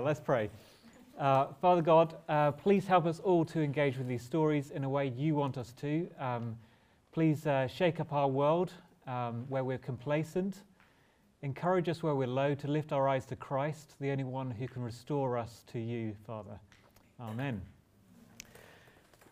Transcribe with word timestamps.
Let's 0.00 0.20
pray. 0.20 0.48
Uh, 1.18 1.48
Father 1.60 1.82
God, 1.82 2.16
uh, 2.26 2.52
please 2.52 2.86
help 2.86 3.04
us 3.04 3.20
all 3.20 3.44
to 3.44 3.60
engage 3.60 3.98
with 3.98 4.08
these 4.08 4.22
stories 4.22 4.70
in 4.70 4.84
a 4.84 4.88
way 4.88 5.08
you 5.08 5.34
want 5.34 5.58
us 5.58 5.74
to. 5.82 6.08
Um, 6.18 6.56
please 7.12 7.46
uh, 7.46 7.66
shake 7.66 8.00
up 8.00 8.10
our 8.10 8.26
world 8.26 8.72
um, 9.06 9.44
where 9.50 9.64
we're 9.64 9.76
complacent. 9.76 10.62
Encourage 11.42 11.90
us 11.90 12.02
where 12.02 12.14
we're 12.14 12.26
low 12.26 12.54
to 12.54 12.68
lift 12.68 12.90
our 12.90 13.06
eyes 13.06 13.26
to 13.26 13.36
Christ, 13.36 13.96
the 14.00 14.10
only 14.10 14.24
one 14.24 14.50
who 14.50 14.66
can 14.66 14.80
restore 14.80 15.36
us 15.36 15.62
to 15.72 15.78
you, 15.78 16.16
Father. 16.26 16.58
Amen. 17.20 17.60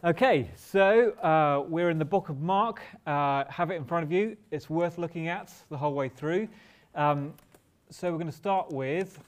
Okay, 0.05 0.51
so 0.57 1.13
uh, 1.23 1.65
we're 1.67 1.89
in 1.89 1.99
the 1.99 2.05
book 2.05 2.29
of 2.29 2.43
Mark. 2.43 2.83
Uh, 3.07 3.45
have 3.49 3.71
it 3.71 3.77
in 3.77 3.85
front 3.87 4.05
of 4.05 4.13
you. 4.13 4.37
It's 4.51 4.69
worth 4.69 4.99
looking 4.99 5.29
at 5.29 5.51
the 5.71 5.79
whole 5.79 5.95
way 5.95 6.11
through. 6.11 6.49
Um, 6.95 7.33
so 7.89 8.13
we're 8.13 8.19
going 8.19 8.27
to 8.27 8.37
start 8.37 8.71
with 8.71 9.21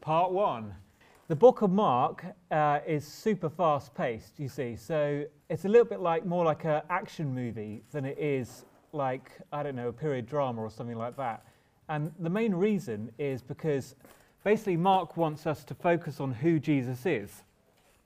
part 0.00 0.32
one. 0.32 0.74
The 1.28 1.36
book 1.36 1.62
of 1.62 1.70
Mark 1.70 2.24
uh, 2.50 2.80
is 2.86 3.06
super 3.06 3.48
fast 3.48 3.94
paced, 3.94 4.40
you 4.40 4.48
see. 4.48 4.74
So 4.76 5.24
it's 5.48 5.64
a 5.64 5.68
little 5.68 5.86
bit 5.86 6.00
like 6.00 6.26
more 6.26 6.44
like 6.44 6.64
an 6.64 6.82
action 6.90 7.34
movie 7.34 7.82
than 7.92 8.04
it 8.04 8.18
is 8.18 8.64
like, 8.92 9.30
I 9.52 9.62
don't 9.62 9.76
know, 9.76 9.88
a 9.88 9.92
period 9.92 10.26
drama 10.26 10.60
or 10.60 10.70
something 10.70 10.98
like 10.98 11.16
that. 11.16 11.44
And 11.88 12.12
the 12.18 12.30
main 12.30 12.54
reason 12.54 13.12
is 13.18 13.42
because 13.42 13.94
basically 14.42 14.76
Mark 14.76 15.16
wants 15.16 15.46
us 15.46 15.62
to 15.64 15.74
focus 15.74 16.20
on 16.20 16.32
who 16.32 16.58
Jesus 16.58 17.06
is. 17.06 17.42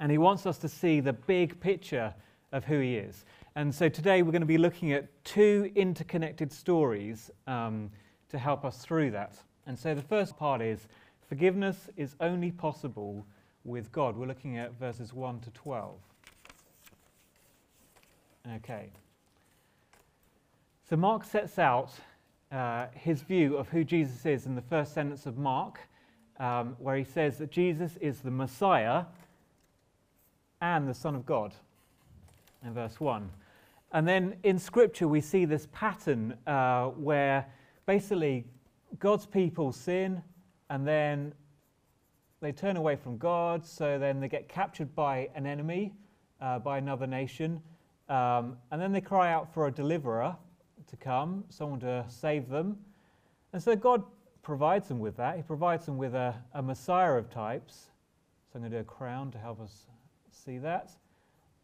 And 0.01 0.11
he 0.11 0.19
wants 0.19 0.45
us 0.45 0.59
to 0.59 0.69
see 0.69 1.01
the 1.01 1.13
big 1.13 1.59
picture 1.61 2.13
of 2.53 2.65
who 2.65 2.81
he 2.81 2.97
is. 2.97 3.25
And 3.57 3.75
so 3.75 3.89
today 3.89 4.23
we're 4.23 4.33
going 4.33 4.43
to 4.43 4.47
be 4.47 4.59
looking 4.59 4.93
at 4.93 5.09
two 5.25 5.71
interconnected 5.75 6.53
stories 6.53 7.31
um, 7.47 7.91
to 8.31 8.39
help 8.39 8.65
us 8.65 8.79
through 8.79 9.13
that. 9.13 9.37
And 9.67 9.79
so 9.79 9.95
the 9.95 10.03
first 10.03 10.37
part 10.37 10.61
is 10.61 10.89
Forgiveness 11.29 11.89
is 11.97 12.17
only 12.21 12.51
possible 12.51 13.27
with 13.65 13.91
God. 13.93 14.17
We're 14.17 14.27
looking 14.27 14.59
at 14.59 14.79
verses 14.79 15.13
1 15.13 15.41
to 15.41 15.51
12. 15.51 15.97
Okay. 18.57 18.91
So 20.89 20.97
Mark 20.97 21.25
sets 21.25 21.59
out 21.59 21.91
uh, 22.53 22.87
his 22.93 23.23
view 23.23 23.57
of 23.57 23.69
who 23.71 23.85
Jesus 23.85 24.27
is 24.27 24.47
in 24.47 24.55
the 24.55 24.63
first 24.63 24.93
sentence 24.93 25.25
of 25.25 25.39
Mark, 25.39 25.81
um, 26.39 26.77
where 26.79 26.97
he 26.97 27.05
says 27.05 27.39
that 27.39 27.51
Jesus 27.51 27.97
is 28.01 28.21
the 28.21 28.31
Messiah 28.31 29.05
and 30.61 30.87
the 30.87 30.95
Son 30.95 31.15
of 31.15 31.25
God, 31.25 31.55
in 32.65 32.75
verse 32.75 33.01
1. 33.01 33.31
And 33.93 34.07
then 34.07 34.37
in 34.43 34.59
Scripture, 34.59 35.09
we 35.09 35.21
see 35.21 35.47
this 35.47 35.69
pattern 35.73 36.37
uh, 36.47 36.89
where 36.89 37.47
basically 37.87 38.45
God's 38.99 39.25
people 39.25 39.73
sin, 39.73 40.23
and 40.71 40.87
then 40.87 41.33
they 42.41 42.53
turn 42.53 42.77
away 42.77 42.97
from 42.97 43.17
God, 43.17 43.65
so 43.65 43.99
then 43.99 44.21
they 44.21 44.29
get 44.29 44.49
captured 44.49 44.95
by 44.95 45.29
an 45.35 45.47
enemy, 45.47 45.93
uh, 46.41 46.59
by 46.59 46.79
another 46.79 47.07
nation, 47.07 47.61
um, 48.09 48.59
and 48.71 48.81
then 48.81 48.93
they 48.93 49.01
cry 49.01 49.33
out 49.33 49.53
for 49.53 49.67
a 49.67 49.71
deliverer 49.71 50.37
to 50.87 50.97
come, 50.97 51.45
someone 51.49 51.81
to 51.81 52.05
save 52.09 52.49
them. 52.49 52.77
And 53.53 53.63
so 53.63 53.75
God 53.75 54.03
provides 54.43 54.89
them 54.89 54.99
with 54.99 55.17
that. 55.17 55.37
He 55.37 55.43
provides 55.43 55.87
them 55.87 55.97
with 55.97 56.15
a, 56.15 56.35
a 56.53 56.63
Messiah 56.63 57.15
of 57.15 57.31
types. 57.31 57.91
So 58.53 58.57
I'm 58.57 58.61
going 58.61 58.71
to 58.71 58.77
do 58.77 58.81
a 58.83 58.85
crown 58.85 59.31
to 59.31 59.39
help 59.39 59.61
us 59.61 59.87
see 60.31 60.59
that. 60.59 60.91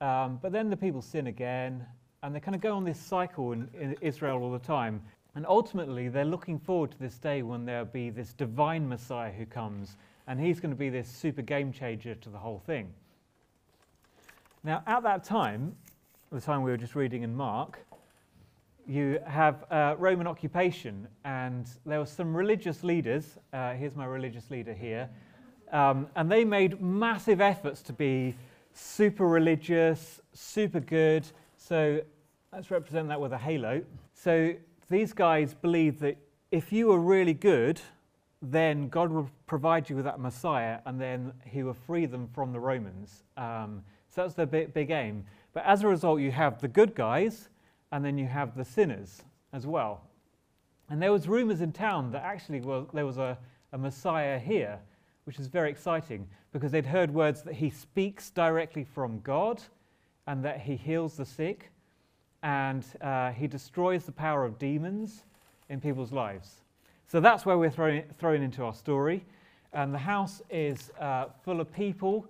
Um, 0.01 0.39
but 0.41 0.51
then 0.51 0.71
the 0.71 0.77
people 0.77 1.03
sin 1.03 1.27
again, 1.27 1.85
and 2.23 2.35
they 2.35 2.41
kind 2.41 2.55
of 2.55 2.63
go 2.63 2.75
on 2.75 2.85
this 2.85 2.99
cycle 2.99 3.53
in, 3.53 3.69
in 3.79 3.97
Israel 4.01 4.43
all 4.43 4.51
the 4.51 4.59
time. 4.59 5.03
And 5.41 5.47
ultimately, 5.47 6.09
they're 6.09 6.27
looking 6.27 6.59
forward 6.59 6.91
to 6.91 6.99
this 6.99 7.17
day 7.17 7.41
when 7.41 7.65
there'll 7.65 7.87
be 7.87 8.11
this 8.11 8.35
divine 8.35 8.87
Messiah 8.87 9.33
who 9.33 9.47
comes, 9.47 9.97
and 10.27 10.39
he's 10.39 10.61
going 10.61 10.71
to 10.71 10.77
be 10.77 10.91
this 10.91 11.09
super 11.09 11.41
game 11.41 11.73
changer 11.73 12.15
to 12.15 12.29
the 12.29 12.37
whole 12.37 12.59
thing. 12.59 12.93
Now, 14.65 14.83
at 14.87 15.03
that 15.03 15.25
time, 15.25 15.75
the 16.31 16.43
time 16.43 16.61
we 16.61 16.71
were 16.71 16.77
just 16.77 16.95
reading 16.95 17.23
in 17.23 17.35
Mark, 17.35 17.79
you 18.87 19.19
have 19.27 19.65
uh, 19.71 19.95
Roman 19.97 20.27
occupation, 20.27 21.09
and 21.25 21.67
there 21.87 22.01
were 22.01 22.05
some 22.05 22.37
religious 22.37 22.85
leaders. 22.85 23.39
Uh, 23.55 23.73
here's 23.73 23.97
my 23.97 24.05
religious 24.05 24.51
leader 24.51 24.75
here. 24.75 25.09
Um, 25.73 26.07
and 26.17 26.31
they 26.31 26.45
made 26.45 26.83
massive 26.83 27.41
efforts 27.41 27.81
to 27.85 27.95
be 27.95 28.35
super 28.75 29.27
religious, 29.27 30.21
super 30.35 30.81
good. 30.81 31.27
So 31.57 32.03
let's 32.53 32.71
represent 32.71 33.09
that 33.09 33.19
with 33.19 33.33
a 33.33 33.39
halo. 33.39 33.81
So 34.13 34.53
these 34.91 35.13
guys 35.13 35.55
believed 35.55 36.01
that 36.01 36.19
if 36.51 36.73
you 36.73 36.89
were 36.89 36.99
really 36.99 37.33
good, 37.33 37.81
then 38.43 38.89
God 38.89 39.11
would 39.11 39.29
provide 39.47 39.89
you 39.89 39.97
with 39.97 40.05
that 40.05 40.19
Messiah 40.19 40.81
and 40.85 41.01
then 41.01 41.33
he 41.47 41.63
would 41.63 41.77
free 41.77 42.07
them 42.07 42.29
from 42.35 42.53
the 42.53 42.59
Romans. 42.59 43.23
Um, 43.37 43.85
so 44.09 44.23
that's 44.23 44.35
their 44.35 44.47
big, 44.47 44.75
big 44.75 44.91
aim. 44.91 45.25
But 45.53 45.65
as 45.65 45.83
a 45.83 45.89
result, 45.89 46.21
you 46.21 46.33
have 46.33 46.61
the 46.61 46.69
good 46.69 46.95
guys 46.95 47.49
and 47.93 48.05
then 48.05 48.19
you 48.19 48.27
have 48.27 48.57
the 48.57 48.65
sinners 48.65 49.23
as 49.53 49.67
well. 49.67 50.03
And 50.89 51.01
there 51.01 51.13
was 51.13 51.29
rumors 51.29 51.61
in 51.61 51.73
town 51.73 52.11
that 52.13 52.25
actually 52.25 52.61
well, 52.61 52.89
there 52.93 53.07
was 53.07 53.19
a, 53.19 53.39
a 53.73 53.79
Messiah 53.79 54.39
here, 54.39 54.81
which 55.25 55.39
is 55.39 55.47
very 55.47 55.71
exciting 55.71 56.27
because 56.53 56.73
they'd 56.73 56.87
heard 56.87 57.15
words 57.15 57.43
that 57.43 57.55
he 57.55 57.71
speaks 57.71 58.31
directly 58.31 58.83
from 58.83 59.21
God 59.21 59.63
and 60.27 60.45
that 60.45 60.61
he 60.61 60.75
heals 60.75 61.17
the 61.17 61.25
sick 61.25 61.71
and 62.43 62.85
uh, 63.01 63.33
he 63.33 63.47
destroys 63.47 64.05
the 64.05 64.13
power 64.13 64.45
of 64.45 64.59
demons 64.59 65.25
in 65.69 65.81
people's 65.81 66.13
lives. 66.13 66.63
So 67.07 67.21
that's 67.21 67.45
where 67.45 67.59
we're 67.59 67.71
throwing, 67.71 68.05
throwing 68.19 68.43
into 68.43 68.65
our 68.65 68.75
story. 68.75 69.25
And 69.73 69.93
the 69.93 69.99
house 69.99 70.43
is 70.51 70.91
uh, 71.01 71.27
full 71.45 71.61
of 71.61 71.73
people, 71.73 72.27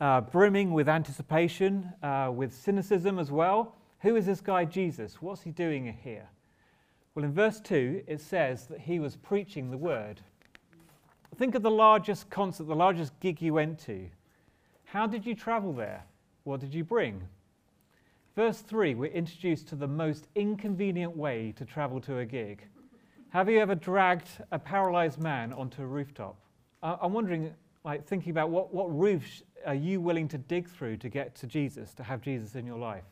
uh, 0.00 0.20
brimming 0.20 0.72
with 0.72 0.88
anticipation, 0.88 1.92
uh, 2.02 2.30
with 2.34 2.52
cynicism 2.52 3.18
as 3.18 3.30
well. 3.30 3.74
Who 4.00 4.16
is 4.16 4.26
this 4.26 4.40
guy 4.40 4.64
Jesus? 4.64 5.22
What's 5.22 5.42
he 5.42 5.50
doing 5.50 5.96
here? 6.02 6.28
Well, 7.14 7.24
in 7.24 7.32
verse 7.32 7.60
2, 7.60 8.04
it 8.06 8.20
says 8.20 8.66
that 8.66 8.80
he 8.80 8.98
was 8.98 9.16
preaching 9.16 9.70
the 9.70 9.76
word. 9.76 10.20
Think 11.36 11.54
of 11.54 11.62
the 11.62 11.70
largest 11.70 12.28
concert, 12.30 12.64
the 12.64 12.74
largest 12.74 13.18
gig 13.20 13.40
you 13.40 13.54
went 13.54 13.78
to. 13.80 14.08
How 14.84 15.06
did 15.06 15.24
you 15.24 15.34
travel 15.34 15.72
there? 15.72 16.04
What 16.44 16.60
did 16.60 16.74
you 16.74 16.84
bring? 16.84 17.22
Verse 18.36 18.60
3, 18.62 18.96
we're 18.96 19.12
introduced 19.12 19.68
to 19.68 19.76
the 19.76 19.86
most 19.86 20.26
inconvenient 20.34 21.16
way 21.16 21.52
to 21.56 21.64
travel 21.64 22.00
to 22.00 22.18
a 22.18 22.24
gig. 22.24 22.66
Have 23.28 23.48
you 23.48 23.60
ever 23.60 23.76
dragged 23.76 24.28
a 24.50 24.58
paralyzed 24.58 25.20
man 25.20 25.52
onto 25.52 25.82
a 25.82 25.86
rooftop? 25.86 26.36
I'm 26.82 27.12
wondering, 27.12 27.54
like, 27.84 28.04
thinking 28.04 28.30
about 28.30 28.50
what, 28.50 28.74
what 28.74 28.92
roofs 28.92 29.44
are 29.64 29.74
you 29.74 30.00
willing 30.00 30.26
to 30.28 30.38
dig 30.38 30.68
through 30.68 30.96
to 30.98 31.08
get 31.08 31.36
to 31.36 31.46
Jesus, 31.46 31.94
to 31.94 32.02
have 32.02 32.22
Jesus 32.22 32.56
in 32.56 32.66
your 32.66 32.78
life? 32.78 33.04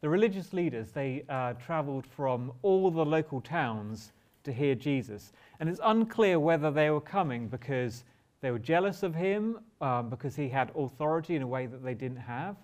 The 0.00 0.08
religious 0.08 0.54
leaders, 0.54 0.90
they 0.90 1.24
uh, 1.28 1.52
traveled 1.52 2.06
from 2.06 2.52
all 2.62 2.90
the 2.90 3.04
local 3.04 3.42
towns 3.42 4.12
to 4.44 4.52
hear 4.52 4.74
Jesus. 4.74 5.32
And 5.60 5.68
it's 5.68 5.80
unclear 5.84 6.40
whether 6.40 6.70
they 6.70 6.88
were 6.88 7.02
coming 7.02 7.48
because 7.48 8.04
they 8.40 8.50
were 8.50 8.58
jealous 8.58 9.02
of 9.02 9.14
him, 9.14 9.58
um, 9.82 10.08
because 10.08 10.34
he 10.36 10.48
had 10.48 10.70
authority 10.74 11.36
in 11.36 11.42
a 11.42 11.46
way 11.46 11.66
that 11.66 11.84
they 11.84 11.94
didn't 11.94 12.18
have, 12.18 12.56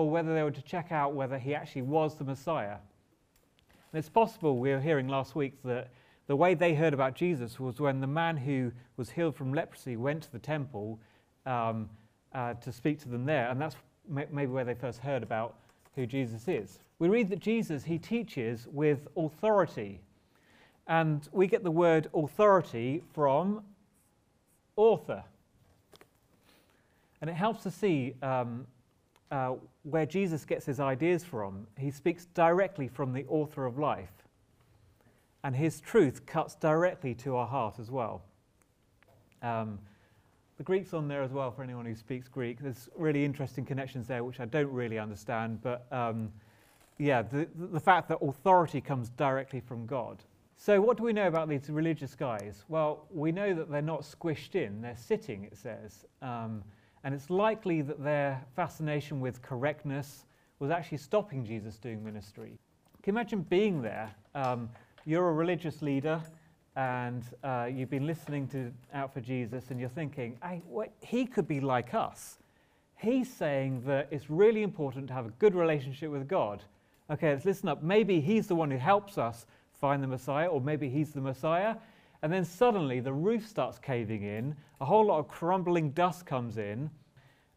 or 0.00 0.08
whether 0.08 0.34
they 0.34 0.42
were 0.42 0.50
to 0.50 0.62
check 0.62 0.90
out 0.92 1.12
whether 1.12 1.38
he 1.38 1.54
actually 1.54 1.82
was 1.82 2.14
the 2.14 2.24
Messiah. 2.24 2.76
And 3.92 3.98
it's 3.98 4.08
possible, 4.08 4.58
we 4.58 4.70
were 4.70 4.80
hearing 4.80 5.08
last 5.08 5.34
week, 5.34 5.62
that 5.64 5.90
the 6.26 6.36
way 6.36 6.54
they 6.54 6.74
heard 6.74 6.94
about 6.94 7.14
Jesus 7.14 7.60
was 7.60 7.80
when 7.80 8.00
the 8.00 8.06
man 8.06 8.38
who 8.38 8.72
was 8.96 9.10
healed 9.10 9.36
from 9.36 9.52
leprosy 9.52 9.98
went 9.98 10.22
to 10.22 10.32
the 10.32 10.38
temple 10.38 10.98
um, 11.44 11.90
uh, 12.32 12.54
to 12.54 12.72
speak 12.72 12.98
to 13.00 13.10
them 13.10 13.26
there. 13.26 13.50
And 13.50 13.60
that's 13.60 13.76
maybe 14.08 14.46
where 14.46 14.64
they 14.64 14.72
first 14.72 15.00
heard 15.00 15.22
about 15.22 15.56
who 15.96 16.06
Jesus 16.06 16.48
is. 16.48 16.78
We 16.98 17.10
read 17.10 17.28
that 17.28 17.40
Jesus, 17.40 17.84
he 17.84 17.98
teaches 17.98 18.66
with 18.72 19.06
authority. 19.18 20.00
And 20.86 21.28
we 21.30 21.46
get 21.46 21.62
the 21.62 21.70
word 21.70 22.08
authority 22.14 23.02
from 23.12 23.64
author. 24.76 25.24
And 27.20 27.28
it 27.28 27.34
helps 27.34 27.64
to 27.64 27.70
see 27.70 28.14
um, 28.22 28.66
uh, 29.30 29.54
where 29.82 30.06
Jesus 30.06 30.44
gets 30.44 30.66
his 30.66 30.80
ideas 30.80 31.24
from. 31.24 31.66
He 31.78 31.90
speaks 31.90 32.26
directly 32.26 32.88
from 32.88 33.12
the 33.12 33.24
author 33.26 33.66
of 33.66 33.78
life. 33.78 34.12
And 35.42 35.56
his 35.56 35.80
truth 35.80 36.26
cuts 36.26 36.54
directly 36.54 37.14
to 37.16 37.36
our 37.36 37.46
heart 37.46 37.78
as 37.78 37.90
well. 37.90 38.22
Um, 39.42 39.78
the 40.58 40.64
Greek's 40.64 40.92
on 40.92 41.08
there 41.08 41.22
as 41.22 41.32
well 41.32 41.50
for 41.50 41.62
anyone 41.62 41.86
who 41.86 41.94
speaks 41.94 42.28
Greek. 42.28 42.60
There's 42.60 42.90
really 42.94 43.24
interesting 43.24 43.64
connections 43.64 44.06
there, 44.06 44.22
which 44.22 44.40
I 44.40 44.44
don't 44.44 44.70
really 44.70 44.98
understand. 44.98 45.62
But 45.62 45.86
um, 45.90 46.30
yeah, 46.98 47.22
the, 47.22 47.48
the 47.54 47.80
fact 47.80 48.08
that 48.08 48.18
authority 48.20 48.82
comes 48.82 49.08
directly 49.08 49.60
from 49.60 49.86
God. 49.86 50.22
So, 50.58 50.78
what 50.82 50.98
do 50.98 51.02
we 51.04 51.14
know 51.14 51.26
about 51.26 51.48
these 51.48 51.70
religious 51.70 52.14
guys? 52.14 52.64
Well, 52.68 53.06
we 53.10 53.32
know 53.32 53.54
that 53.54 53.70
they're 53.70 53.80
not 53.80 54.02
squished 54.02 54.54
in, 54.54 54.82
they're 54.82 54.94
sitting, 54.94 55.44
it 55.44 55.56
says. 55.56 56.04
Um, 56.20 56.62
and 57.04 57.14
it's 57.14 57.30
likely 57.30 57.82
that 57.82 58.02
their 58.02 58.44
fascination 58.54 59.20
with 59.20 59.42
correctness 59.42 60.24
was 60.58 60.70
actually 60.70 60.98
stopping 60.98 61.44
Jesus 61.44 61.78
doing 61.78 62.04
ministry. 62.04 62.58
Can 63.02 63.14
you 63.14 63.18
imagine 63.18 63.40
being 63.42 63.80
there? 63.80 64.10
Um, 64.34 64.68
you're 65.06 65.28
a 65.28 65.32
religious 65.32 65.80
leader, 65.80 66.22
and 66.76 67.24
uh, 67.42 67.68
you've 67.72 67.90
been 67.90 68.06
listening 68.06 68.46
to 68.48 68.72
out 68.92 69.12
for 69.12 69.20
Jesus, 69.20 69.70
and 69.70 69.80
you're 69.80 69.88
thinking, 69.88 70.36
hey, 70.42 70.62
what, 70.68 70.92
he 71.00 71.26
could 71.26 71.48
be 71.48 71.60
like 71.60 71.94
us. 71.94 72.38
He's 72.96 73.32
saying 73.32 73.82
that 73.86 74.08
it's 74.10 74.28
really 74.28 74.62
important 74.62 75.08
to 75.08 75.14
have 75.14 75.26
a 75.26 75.30
good 75.38 75.54
relationship 75.54 76.10
with 76.10 76.28
God. 76.28 76.62
Okay, 77.10 77.32
let's 77.32 77.46
listen 77.46 77.68
up. 77.68 77.82
Maybe 77.82 78.20
he's 78.20 78.46
the 78.46 78.54
one 78.54 78.70
who 78.70 78.76
helps 78.76 79.16
us 79.16 79.46
find 79.80 80.02
the 80.02 80.06
Messiah, 80.06 80.46
or 80.46 80.60
maybe 80.60 80.90
he's 80.90 81.12
the 81.12 81.20
Messiah. 81.22 81.76
And 82.22 82.32
then 82.32 82.44
suddenly 82.44 83.00
the 83.00 83.12
roof 83.12 83.46
starts 83.46 83.78
caving 83.78 84.22
in, 84.22 84.54
a 84.80 84.84
whole 84.84 85.06
lot 85.06 85.18
of 85.18 85.28
crumbling 85.28 85.90
dust 85.90 86.26
comes 86.26 86.58
in, 86.58 86.90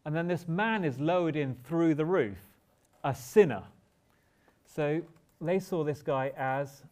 and 0.04 0.14
then 0.14 0.26
this 0.26 0.48
man 0.48 0.84
is 0.84 0.98
lowered 0.98 1.36
in 1.36 1.54
through 1.64 1.94
the 1.94 2.04
roof, 2.04 2.38
a 3.04 3.14
sinner. 3.14 3.62
So 4.64 5.02
they 5.40 5.58
saw 5.58 5.84
this 5.84 6.02
guy 6.02 6.32
as 6.36 6.82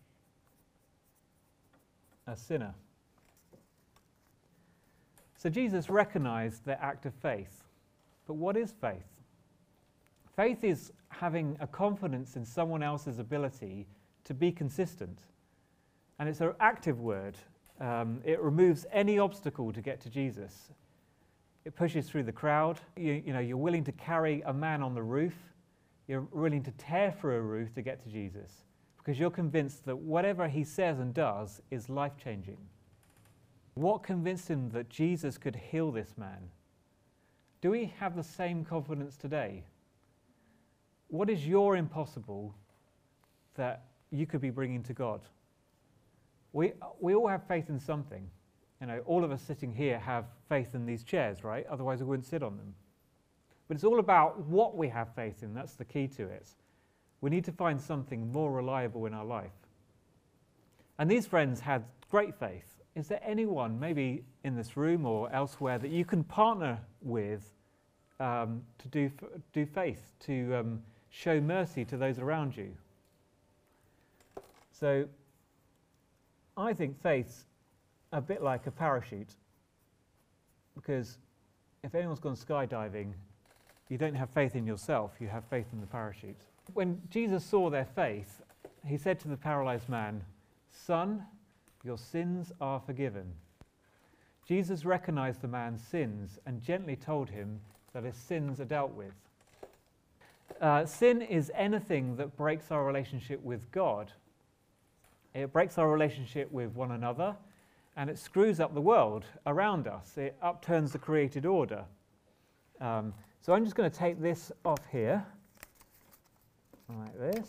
a 2.27 2.37
sinner. 2.37 2.75
So 5.37 5.51
Jesus 5.51 5.91
recognized 5.91 6.65
their 6.65 6.79
act 6.81 7.05
of 7.07 7.15
faith. 7.15 7.65
But 8.27 8.35
what 8.35 8.57
is 8.57 8.73
faith? 8.73 9.09
Faith 10.37 10.63
is 10.63 10.93
having 11.09 11.57
a 11.61 11.67
confidence 11.67 12.37
in 12.37 12.45
someone 12.45 12.83
else's 12.83 13.19
ability 13.19 13.87
to 14.25 14.35
be 14.35 14.53
consistent. 14.53 15.19
And 16.19 16.29
it's 16.29 16.41
an 16.41 16.53
active 16.61 17.01
word. 17.01 17.37
Um, 17.83 18.21
it 18.25 18.41
removes 18.41 18.87
any 18.93 19.19
obstacle 19.19 19.73
to 19.73 19.83
get 19.83 20.01
to 20.03 20.09
Jesus. 20.09 20.71
It 21.65 21.75
pushes 21.75 22.09
through 22.09 22.23
the 22.23 22.33
crowd. 22.33 22.79
You, 22.97 23.21
you 23.27 23.33
know, 23.33 23.41
you're 23.41 23.57
willing 23.57 23.83
to 23.85 23.93
carry 23.93 24.41
a 24.47 24.53
man 24.53 24.85
on 24.85 24.95
the 24.95 25.03
roof. 25.03 25.35
You're 26.07 26.27
willing 26.31 26.63
to 26.63 26.71
tear 26.73 27.11
through 27.11 27.37
a 27.37 27.41
roof 27.41 27.75
to 27.75 27.83
get 27.83 28.01
to 28.05 28.09
Jesus 28.09 28.63
because 28.99 29.19
you're 29.19 29.31
convinced 29.31 29.85
that 29.87 29.97
whatever 29.97 30.47
he 30.47 30.63
says 30.63 31.01
and 31.01 31.13
does 31.13 31.61
is 31.73 31.89
life 31.89 32.13
changing. 32.23 32.59
What 33.75 34.05
convinced 34.05 34.49
him 34.49 34.71
that 34.71 34.89
Jesus 34.89 35.37
could 35.37 35.57
heal 35.57 35.91
this 35.91 36.15
man? 36.17 36.51
Do 37.63 37.71
we 37.71 37.93
have 37.99 38.15
the 38.15 38.23
same 38.23 38.65
confidence 38.65 39.17
today? 39.17 39.65
What 41.09 41.29
is 41.29 41.47
your 41.47 41.77
impossible 41.77 42.55
that 43.57 43.87
you 44.13 44.27
could 44.27 44.41
be 44.41 44.51
bringing 44.51 44.85
to 44.85 44.93
God? 44.93 45.21
We, 46.53 46.73
we 47.01 47.15
all 47.15 47.29
have 47.29 47.47
faith 47.47 47.69
in 47.69 47.79
something. 47.79 48.29
You 48.81 48.87
know, 48.89 49.01
all 49.07 49.25
of 49.25 49.31
us 49.31 49.41
sitting 49.43 49.73
here 49.73 49.99
have 49.99 50.25
faith 50.49 50.75
in 50.75 50.85
these 50.87 51.05
chairs, 51.05 51.45
right? 51.45 51.65
Otherwise, 51.71 52.01
we 52.01 52.07
wouldn't 52.07 52.27
sit 52.27 52.43
on 52.43 52.57
them. 52.57 52.75
But 53.69 53.77
it's 53.77 53.85
all 53.85 54.01
about 54.01 54.41
what 54.41 54.77
we 54.77 54.89
have 54.89 55.15
faith 55.15 55.43
in. 55.43 55.55
That's 55.55 55.75
the 55.75 55.85
key 55.85 56.09
to 56.09 56.25
it. 56.25 56.49
We 57.21 57.31
need 57.31 57.45
to 57.45 57.53
find 57.53 57.81
something 57.81 58.31
more 58.33 58.53
reliable 58.53 59.07
in 59.07 59.15
our 59.15 59.25
life. 59.25 59.53
And 60.99 61.11
these 61.11 61.27
friends 61.27 61.61
had 61.61 61.85
great 62.11 62.35
faith. 62.35 62.83
Is 62.95 63.09
there 63.09 63.21
anyone, 63.25 63.81
maybe 63.81 64.25
in 64.45 64.55
this 64.57 64.77
room 64.77 65.07
or 65.07 65.33
elsewhere, 65.33 65.79
that 65.79 65.91
you 65.91 66.05
can 66.05 66.25
partner 66.25 66.79
with 67.01 67.55
um, 68.21 68.63
to 68.79 68.89
do, 68.89 69.11
do 69.53 69.65
faith, 69.65 70.13
to 70.27 70.57
um, 70.57 70.83
show 71.09 71.41
mercy 71.41 71.85
to 71.87 71.97
those 71.97 72.19
around 72.19 72.57
you? 72.57 72.73
So 74.73 75.07
I 76.57 76.73
think 76.75 77.01
faith's 77.03 77.45
a 78.13 78.21
bit 78.21 78.43
like 78.43 78.67
a 78.67 78.71
parachute 78.71 79.35
because 80.75 81.19
if 81.83 81.95
anyone's 81.95 82.21
gone 82.21 82.37
skydiving, 82.37 83.13
you 83.89 83.99
don't 83.99 84.15
have 84.15 84.31
faith 84.31 84.55
in 84.55 84.67
yourself, 84.67 85.13
you 85.21 85.29
have 85.29 85.45
faith 85.45 85.67
in 85.73 85.81
the 85.81 85.87
parachute. 85.87 86.41
When 86.75 87.01
Jesus 87.11 87.45
saw 87.45 87.71
their 87.71 87.85
faith, 87.85 88.41
he 88.87 88.97
said 88.97 89.21
to 89.21 89.29
the 89.29 89.37
paralyzed 89.37 89.89
man, 89.89 90.23
Son, 90.71 91.25
your 91.85 91.99
sins 91.99 92.53
are 92.61 92.81
forgiven. 92.81 93.33
Jesus 94.47 94.85
recognized 94.85 95.41
the 95.41 95.49
man's 95.49 95.83
sins 95.83 96.39
and 96.47 96.63
gently 96.63 96.97
told 96.97 97.31
him 97.31 97.61
that 97.93 98.05
his 98.05 98.17
sins 98.17 98.61
are 98.61 98.65
dealt 98.65 98.93
with. 98.93 99.13
Uh, 100.61 100.87
sin 100.87 101.23
is 101.23 101.51
anything 101.55 102.17
that 102.17 102.37
breaks 102.37 102.71
our 102.71 102.85
relationship 102.85 103.43
with 103.43 103.71
God. 103.73 104.13
It 105.35 105.53
breaks 105.53 105.79
our 105.79 105.91
relationship 105.91 106.51
with 106.53 106.75
one 106.75 106.91
another 106.91 107.37
and 107.97 108.09
it 108.09 108.19
screws 108.19 108.61
up 108.61 108.75
the 108.75 108.81
world 108.81 109.25
around 109.47 109.87
us. 109.87 110.17
It 110.17 110.37
upturns 110.43 110.93
the 110.93 110.99
created 110.99 111.47
order. 111.47 111.85
Um, 112.81 113.13
so 113.41 113.53
I'm 113.53 113.65
just 113.65 113.77
going 113.77 113.91
to 113.91 113.97
take 113.97 114.21
this 114.21 114.51
off 114.65 114.81
here, 114.91 115.25
like 116.89 117.19
this, 117.19 117.49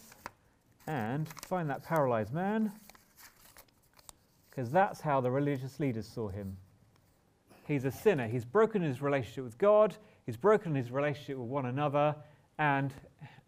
and 0.88 1.28
find 1.46 1.70
that 1.70 1.84
paralyzed 1.84 2.34
man, 2.34 2.72
because 4.50 4.70
that's 4.70 5.00
how 5.02 5.22
the 5.22 5.32
religious 5.32 5.80
leaders 5.80 6.08
saw 6.08 6.30
him. 6.30 6.58
He's 7.68 7.86
a 7.86 7.92
sinner. 7.92 8.28
He's 8.28 8.44
broken 8.44 8.82
his 8.82 9.02
relationship 9.02 9.46
with 9.46 9.58
God, 9.58 9.96
he's 10.26 10.38
broken 10.38 10.76
his 10.76 10.92
relationship 10.92 11.38
with 11.38 11.48
one 11.48 11.68
another, 11.68 12.16
and 12.60 12.94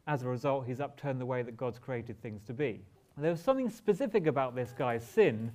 as 0.07 0.23
a 0.23 0.27
result, 0.27 0.65
he's 0.65 0.79
upturned 0.79 1.19
the 1.19 1.25
way 1.25 1.41
that 1.41 1.57
God's 1.57 1.79
created 1.79 2.21
things 2.21 2.43
to 2.43 2.53
be. 2.53 2.81
There 3.17 3.31
was 3.31 3.41
something 3.41 3.69
specific 3.69 4.27
about 4.27 4.55
this 4.55 4.73
guy's 4.77 5.05
sin 5.05 5.51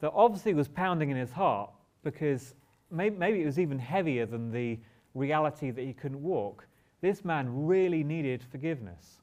that 0.00 0.12
obviously 0.14 0.54
was 0.54 0.68
pounding 0.68 1.10
in 1.10 1.16
his 1.16 1.32
heart 1.32 1.70
because 2.02 2.54
maybe, 2.90 3.16
maybe 3.16 3.42
it 3.42 3.46
was 3.46 3.58
even 3.58 3.78
heavier 3.78 4.26
than 4.26 4.50
the 4.50 4.78
reality 5.14 5.70
that 5.70 5.82
he 5.82 5.92
couldn't 5.92 6.22
walk. 6.22 6.66
This 7.00 7.24
man 7.24 7.66
really 7.66 8.04
needed 8.04 8.42
forgiveness. 8.50 9.18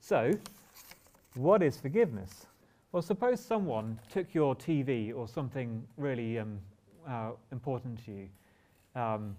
So, 0.00 0.30
what 1.34 1.62
is 1.62 1.76
forgiveness? 1.76 2.46
Well, 2.92 3.02
suppose 3.02 3.40
someone 3.40 3.98
took 4.10 4.32
your 4.34 4.54
TV 4.54 5.14
or 5.14 5.28
something 5.28 5.82
really 5.96 6.38
um, 6.38 6.58
uh, 7.06 7.32
important 7.52 8.04
to 8.06 8.12
you. 8.12 8.28
Um, 8.94 9.36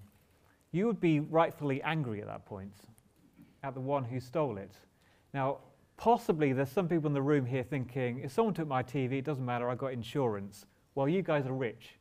you 0.71 0.85
would 0.85 0.99
be 0.99 1.21
rightfully 1.21 1.81
angry 1.81 2.21
at 2.21 2.27
that 2.27 2.45
point 2.45 2.73
at 3.63 3.73
the 3.73 3.79
one 3.79 4.03
who 4.03 4.19
stole 4.19 4.57
it. 4.57 4.71
Now, 5.33 5.57
possibly 5.97 6.53
there's 6.53 6.69
some 6.69 6.87
people 6.87 7.07
in 7.07 7.13
the 7.13 7.21
room 7.21 7.45
here 7.45 7.63
thinking, 7.63 8.19
if 8.19 8.31
someone 8.31 8.53
took 8.53 8.67
my 8.67 8.83
TV, 8.83 9.13
it 9.13 9.25
doesn't 9.25 9.45
matter, 9.45 9.69
I 9.69 9.75
got 9.75 9.93
insurance. 9.93 10.65
Well, 10.93 11.07
you 11.07 11.21
guys 11.21 11.45
are 11.45 11.53
rich. 11.53 11.97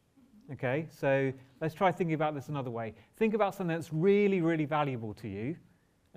Okay, 0.52 0.86
so 0.90 1.32
let's 1.60 1.74
try 1.74 1.90
thinking 1.90 2.14
about 2.14 2.34
this 2.34 2.48
another 2.48 2.70
way. 2.70 2.94
Think 3.16 3.34
about 3.34 3.54
something 3.54 3.74
that's 3.74 3.92
really, 3.92 4.42
really 4.42 4.66
valuable 4.66 5.14
to 5.14 5.28
you. 5.28 5.56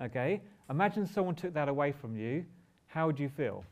Okay, 0.00 0.42
imagine 0.68 1.06
someone 1.06 1.34
took 1.34 1.54
that 1.54 1.68
away 1.68 1.92
from 1.92 2.16
you. 2.16 2.44
How 2.86 3.06
would 3.06 3.18
you 3.18 3.28
feel? 3.28 3.64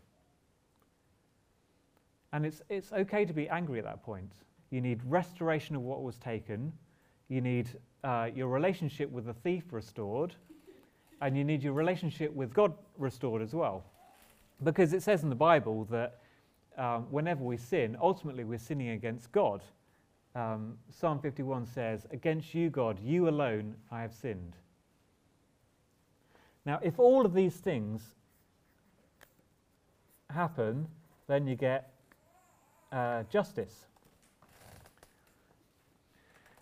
And 2.33 2.45
it's, 2.45 2.63
it's 2.69 2.93
okay 2.93 3.25
to 3.25 3.33
be 3.33 3.49
angry 3.49 3.79
at 3.79 3.85
that 3.85 4.03
point. 4.03 4.33
You 4.71 4.81
need 4.81 5.01
restoration 5.05 5.77
of 5.77 5.83
what 5.83 6.03
was 6.03 6.19
taken. 6.19 6.73
You 7.29 7.41
need 7.41 7.69
uh, 8.03 8.31
your 8.35 8.49
relationship 8.49 9.11
with 9.11 9.27
the 9.27 9.35
thief 9.35 9.65
restored. 9.71 10.35
And 11.21 11.37
you 11.37 11.45
need 11.45 11.63
your 11.63 11.73
relationship 11.73 12.33
with 12.35 12.53
God 12.53 12.75
restored 12.99 13.43
as 13.43 13.55
well. 13.55 13.85
Because 14.63 14.93
it 14.93 15.03
says 15.03 15.23
in 15.23 15.29
the 15.29 15.35
Bible 15.35 15.87
that 15.91 16.21
um, 16.79 17.07
whenever 17.11 17.43
we 17.43 17.57
sin, 17.57 17.97
ultimately 18.01 18.45
we're 18.45 18.59
sinning 18.59 18.91
against 18.91 19.33
God. 19.33 19.63
Um, 20.35 20.77
Psalm 20.91 21.19
51 21.21 21.67
says, 21.67 22.07
Against 22.11 22.55
you, 22.55 22.69
God, 22.69 22.99
you 23.03 23.29
alone 23.29 23.75
I 23.91 24.03
have 24.03 24.13
sinned. 24.13 24.55
Now, 26.65 26.81
if 26.83 26.99
all 26.99 27.25
of 27.25 27.33
these 27.33 27.57
things 27.57 28.03
happen, 30.31 30.87
then 31.27 31.47
you 31.47 31.55
get 31.55 31.93
uh, 32.93 33.23
justice. 33.31 33.87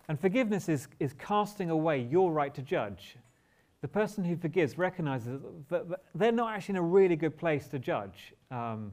And 0.07 0.19
forgiveness 0.19 0.69
is, 0.69 0.87
is 0.99 1.13
casting 1.13 1.71
away 1.71 2.01
your 2.01 2.31
right 2.31 2.53
to 2.53 2.61
judge. 2.61 3.17
The 3.85 3.89
person 3.89 4.23
who 4.23 4.35
forgives 4.35 4.79
recognizes 4.79 5.43
that 5.69 5.85
they're 6.15 6.31
not 6.31 6.55
actually 6.55 6.73
in 6.73 6.77
a 6.77 6.81
really 6.81 7.15
good 7.15 7.37
place 7.37 7.67
to 7.67 7.77
judge. 7.77 8.33
Um, 8.49 8.91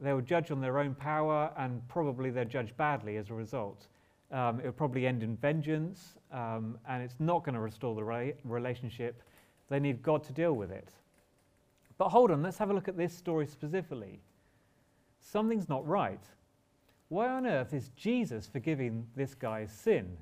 they 0.00 0.12
will 0.12 0.22
judge 0.22 0.50
on 0.50 0.60
their 0.60 0.80
own 0.80 0.96
power 0.96 1.52
and 1.56 1.86
probably 1.86 2.30
they'll 2.30 2.44
judge 2.44 2.76
badly 2.76 3.16
as 3.16 3.30
a 3.30 3.32
result. 3.32 3.86
Um, 4.32 4.58
it 4.58 4.64
will 4.64 4.72
probably 4.72 5.06
end 5.06 5.22
in 5.22 5.36
vengeance 5.36 6.18
um, 6.32 6.76
and 6.88 7.00
it's 7.00 7.14
not 7.20 7.44
going 7.44 7.54
to 7.54 7.60
restore 7.60 7.94
the 7.94 8.02
re- 8.02 8.34
relationship. 8.42 9.22
They 9.68 9.78
need 9.78 10.02
God 10.02 10.24
to 10.24 10.32
deal 10.32 10.54
with 10.54 10.72
it. 10.72 10.88
But 11.96 12.08
hold 12.08 12.32
on, 12.32 12.42
let's 12.42 12.58
have 12.58 12.70
a 12.70 12.74
look 12.74 12.88
at 12.88 12.96
this 12.96 13.16
story 13.16 13.46
specifically. 13.46 14.18
Something's 15.20 15.68
not 15.68 15.86
right. 15.86 16.24
Why 17.06 17.28
on 17.28 17.46
earth 17.46 17.72
is 17.72 17.90
Jesus 17.90 18.48
forgiving 18.48 19.06
this 19.14 19.32
guy's 19.36 19.70
sin? 19.70 20.16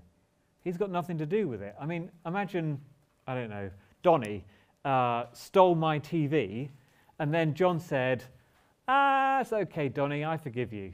He's 0.64 0.76
got 0.76 0.90
nothing 0.90 1.16
to 1.16 1.24
do 1.24 1.48
with 1.48 1.62
it. 1.62 1.74
I 1.80 1.86
mean, 1.86 2.10
imagine, 2.26 2.78
I 3.26 3.34
don't 3.34 3.48
know, 3.48 3.70
Donny 4.02 4.44
uh, 4.84 5.24
stole 5.32 5.74
my 5.74 5.98
TV, 5.98 6.68
and 7.18 7.32
then 7.32 7.54
John 7.54 7.78
said, 7.78 8.24
Ah, 8.88 9.40
it's 9.40 9.52
okay, 9.52 9.88
Donny, 9.88 10.24
I 10.24 10.36
forgive 10.36 10.72
you. 10.72 10.92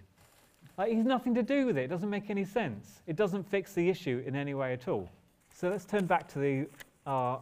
Like, 0.77 0.93
he's 0.93 1.05
nothing 1.05 1.35
to 1.35 1.43
do 1.43 1.67
with 1.67 1.77
it. 1.77 1.85
It 1.85 1.89
doesn't 1.89 2.11
make 2.11 2.31
any 2.31 2.45
sense. 2.45 3.03
It 3.07 3.17
doesn't 3.17 3.43
fix 3.43 3.73
the 3.73 3.89
issue 3.89 4.23
in 4.27 4.37
any 4.37 4.55
way 4.55 4.73
at 4.73 4.87
all. 4.87 5.09
So 5.53 5.71
let's 5.71 5.85
turn 5.85 6.07
back 6.07 6.29
to 6.29 6.39
the, 6.39 6.67
our, 7.07 7.41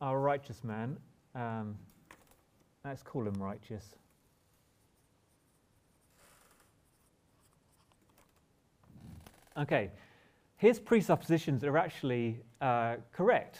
our 0.00 0.20
righteous 0.20 0.62
man. 0.62 0.96
Um, 1.34 1.76
let's 2.84 3.02
call 3.02 3.26
him 3.26 3.34
righteous. 3.34 3.96
Okay, 9.58 9.90
his 10.58 10.78
presuppositions 10.78 11.64
are 11.64 11.76
actually 11.76 12.40
uh, 12.60 12.96
correct. 13.12 13.58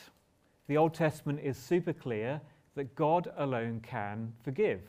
The 0.70 0.76
Old 0.76 0.94
Testament 0.94 1.40
is 1.42 1.56
super 1.56 1.92
clear 1.92 2.40
that 2.76 2.94
God 2.94 3.32
alone 3.38 3.80
can 3.80 4.32
forgive. 4.44 4.80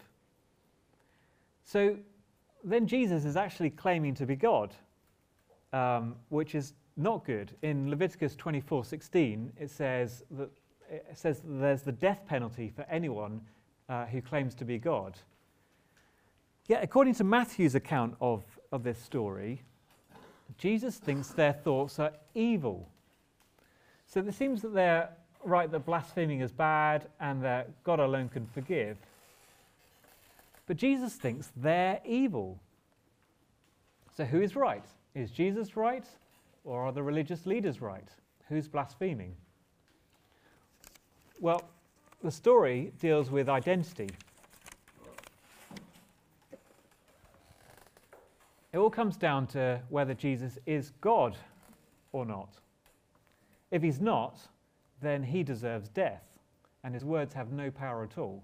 So 1.64 1.98
then 2.64 2.86
Jesus 2.86 3.26
is 3.26 3.36
actually 3.36 3.72
claiming 3.72 4.14
to 4.14 4.28
be 4.28 4.36
God, 4.36 4.76
um, 5.74 6.18
which 6.30 6.54
is 6.54 6.76
not 6.98 7.26
good. 7.26 7.56
In 7.64 7.90
Leviticus 7.90 8.36
24:16, 8.36 9.54
it 9.60 9.72
says 9.72 10.24
that 10.30 10.52
it 10.88 11.18
says 11.18 11.40
that 11.40 11.60
there's 11.60 11.82
the 11.82 11.92
death 11.92 12.28
penalty 12.28 12.70
for 12.70 12.84
anyone 12.84 13.42
uh, 13.90 14.06
who 14.06 14.22
claims 14.22 14.54
to 14.54 14.66
be 14.66 14.78
God. 14.78 15.18
Yet, 16.68 16.84
according 16.84 17.16
to 17.16 17.24
Matthew's 17.24 17.74
account 17.74 18.18
of, 18.22 18.44
of 18.72 18.84
this 18.84 19.00
story, 19.00 19.64
Jesus 20.60 21.00
thinks 21.00 21.30
their 21.30 21.54
thoughts 21.54 21.98
are 21.98 22.14
evil. 22.36 22.88
So 24.06 24.20
it 24.20 24.34
seems 24.36 24.62
that 24.62 24.76
they're 24.76 25.10
right 25.44 25.72
that 25.72 25.86
blaspheming 25.86 26.42
is 26.42 26.52
bad 26.52 27.08
and 27.20 27.44
that 27.44 27.84
God 27.84 28.00
alone 28.00 28.30
can 28.30 28.46
forgive. 28.48 28.98
But 30.68 30.78
Jesus 30.78 31.14
thinks 31.14 31.52
they're 31.56 32.00
evil. 32.06 32.60
So 34.16 34.26
who 34.26 34.42
is 34.42 34.56
right? 34.56 34.86
Is 35.16 35.32
Jesus 35.32 35.76
right 35.76 36.06
or 36.64 36.84
are 36.84 36.92
the 36.92 37.04
religious 37.04 37.46
leaders 37.46 37.82
right? 37.82 38.08
Who's 38.50 38.68
blaspheming? 38.68 39.36
Well, 41.40 41.62
the 42.24 42.32
story 42.32 42.94
deals 43.00 43.32
with 43.32 43.50
identity. 43.50 44.10
It 48.74 48.78
all 48.78 48.90
comes 48.90 49.18
down 49.18 49.48
to 49.48 49.82
whether 49.90 50.14
Jesus 50.14 50.58
is 50.66 50.92
God 51.02 51.36
or 52.14 52.26
not. 52.26 52.50
If 53.72 53.82
he's 53.82 54.00
not, 54.00 54.38
then 55.02 55.24
he 55.24 55.44
deserves 55.44 55.90
death, 55.90 56.40
and 56.84 56.94
his 56.94 57.06
words 57.06 57.34
have 57.34 57.52
no 57.52 57.72
power 57.72 58.04
at 58.04 58.18
all. 58.18 58.44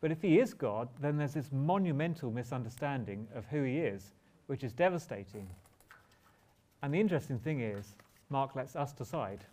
But 0.00 0.12
if 0.12 0.22
he 0.22 0.38
is 0.38 0.54
God, 0.54 0.88
then 1.00 1.16
there's 1.16 1.34
this 1.34 1.50
monumental 1.52 2.30
misunderstanding 2.30 3.26
of 3.34 3.46
who 3.46 3.64
he 3.64 3.78
is, 3.78 4.12
which 4.46 4.62
is 4.62 4.72
devastating. 4.72 5.48
And 6.82 6.94
the 6.94 7.00
interesting 7.00 7.38
thing 7.38 7.60
is, 7.60 7.96
Mark 8.30 8.54
lets 8.54 8.76
us 8.76 8.92
decide. 8.92 9.44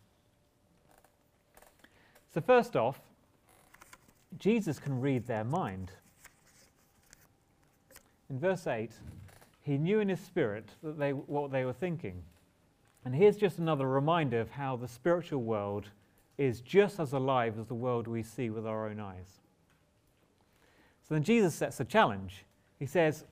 So, 2.34 2.42
first 2.42 2.76
off, 2.76 3.00
Jesus 4.38 4.78
can 4.78 5.00
read 5.00 5.26
their 5.26 5.44
mind. 5.44 5.92
In 8.30 8.40
verse 8.40 8.68
8, 8.68 8.92
he 9.62 9.78
knew 9.78 10.00
in 10.00 10.10
his 10.10 10.20
spirit 10.20 10.70
that 10.84 11.00
they, 11.00 11.14
what 11.14 11.52
they 11.52 11.66
were 11.66 11.74
thinking. 11.74 12.22
And 13.06 13.14
here's 13.14 13.38
just 13.38 13.60
another 13.60 13.88
reminder 13.88 14.42
of 14.42 14.50
how 14.50 14.76
the 14.76 14.88
spiritual 14.88 15.44
world 15.44 15.90
is 16.40 16.60
just 16.60 17.00
as 17.00 17.14
alive 17.14 17.60
as 17.60 17.68
the 17.68 17.76
world 17.76 18.08
we 18.08 18.24
see 18.24 18.50
with 18.50 18.66
our 18.66 18.90
own 18.90 19.00
eyes. 19.00 19.40
So 21.08 21.14
then 21.14 21.24
Jesus 21.24 21.54
sets 21.54 21.80
a 21.80 21.86
challenge. 21.86 22.46
He 22.80 22.88
says, 22.88 23.26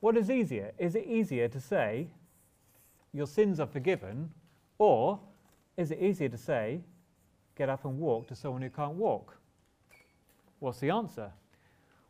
What 0.00 0.18
is 0.18 0.30
easier? 0.30 0.72
Is 0.78 0.94
it 0.94 1.06
easier 1.06 1.48
to 1.48 1.58
say, 1.58 2.08
Your 3.14 3.26
sins 3.26 3.58
are 3.58 3.66
forgiven, 3.66 4.30
or 4.78 5.18
is 5.78 5.90
it 5.90 6.00
easier 6.00 6.28
to 6.28 6.38
say, 6.38 6.80
Get 7.56 7.70
up 7.70 7.86
and 7.86 7.98
walk 7.98 8.28
to 8.28 8.34
someone 8.34 8.60
who 8.60 8.68
can't 8.68 8.94
walk? 8.94 9.38
What's 10.58 10.78
the 10.78 10.90
answer? 10.90 11.32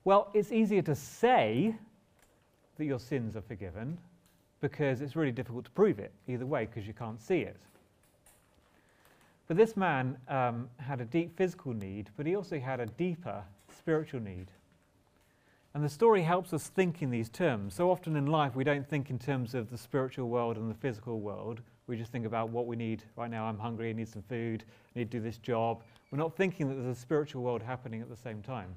Well, 0.03 0.31
it's 0.35 0.51
easier 0.51 0.83
to 0.83 0.95
say 0.95 1.77
that 2.77 2.85
your 2.85 2.99
sins 2.99 3.37
are 3.37 3.43
forgiven 3.43 3.97
because 4.69 5.01
it's 5.01 5.15
really 5.15 5.31
difficult 5.31 5.65
to 5.65 5.71
prove 5.71 6.01
it 6.01 6.13
either 6.27 6.45
way 6.45 6.67
because 6.67 6.89
you 6.89 6.93
can't 6.93 7.21
see 7.21 7.39
it. 7.39 7.57
But 9.47 9.57
this 9.57 9.77
man 9.77 10.17
um, 10.29 10.69
had 10.79 11.01
a 11.01 11.05
deep 11.05 11.37
physical 11.37 11.73
need, 11.73 12.11
but 12.17 12.27
he 12.27 12.35
also 12.35 12.59
had 12.59 12.81
a 12.81 12.87
deeper 12.87 13.45
spiritual 13.79 14.21
need. 14.21 14.51
And 15.73 15.85
the 15.85 15.89
story 15.89 16.23
helps 16.23 16.53
us 16.53 16.67
think 16.67 17.01
in 17.01 17.11
these 17.11 17.29
terms. 17.29 17.75
So 17.75 17.93
often 17.93 18.17
in 18.17 18.27
life, 18.27 18.57
we 18.57 18.65
don't 18.65 18.89
think 18.89 19.09
in 19.09 19.21
terms 19.21 19.55
of 19.55 19.71
the 19.71 19.79
spiritual 19.79 20.29
world 20.29 20.57
and 20.57 20.69
the 20.69 20.75
physical 20.75 21.21
world. 21.21 21.61
We 21.87 21.97
just 21.97 22.11
think 22.11 22.27
about 22.27 22.49
what 22.49 22.67
we 22.67 22.75
need. 22.75 23.05
Right 23.15 23.31
now, 23.31 23.45
I'm 23.45 23.59
hungry, 23.59 23.91
I 23.91 23.93
need 23.93 24.09
some 24.09 24.23
food, 24.23 24.65
I 24.97 24.99
need 24.99 25.13
to 25.13 25.19
do 25.19 25.23
this 25.23 25.39
job. 25.39 25.85
We're 26.11 26.19
not 26.19 26.37
thinking 26.37 26.69
that 26.69 26.75
there's 26.75 26.97
a 26.97 27.01
spiritual 27.01 27.45
world 27.45 27.63
happening 27.63 28.03
at 28.03 28.09
the 28.09 28.17
same 28.17 28.43
time. 28.43 28.75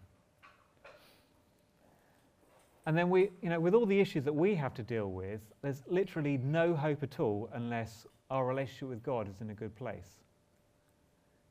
And 2.89 2.97
then 2.97 3.11
we, 3.11 3.29
you 3.43 3.49
know, 3.49 3.59
with 3.59 3.75
all 3.75 3.85
the 3.85 3.99
issues 3.99 4.23
that 4.23 4.33
we 4.33 4.55
have 4.55 4.73
to 4.73 4.81
deal 4.81 5.11
with, 5.11 5.41
there's 5.61 5.83
literally 5.85 6.37
no 6.37 6.75
hope 6.75 7.03
at 7.03 7.19
all 7.19 7.47
unless 7.53 8.07
our 8.31 8.47
relationship 8.47 8.89
with 8.89 9.03
God 9.03 9.29
is 9.29 9.41
in 9.41 9.51
a 9.51 9.53
good 9.53 9.75
place. 9.75 10.23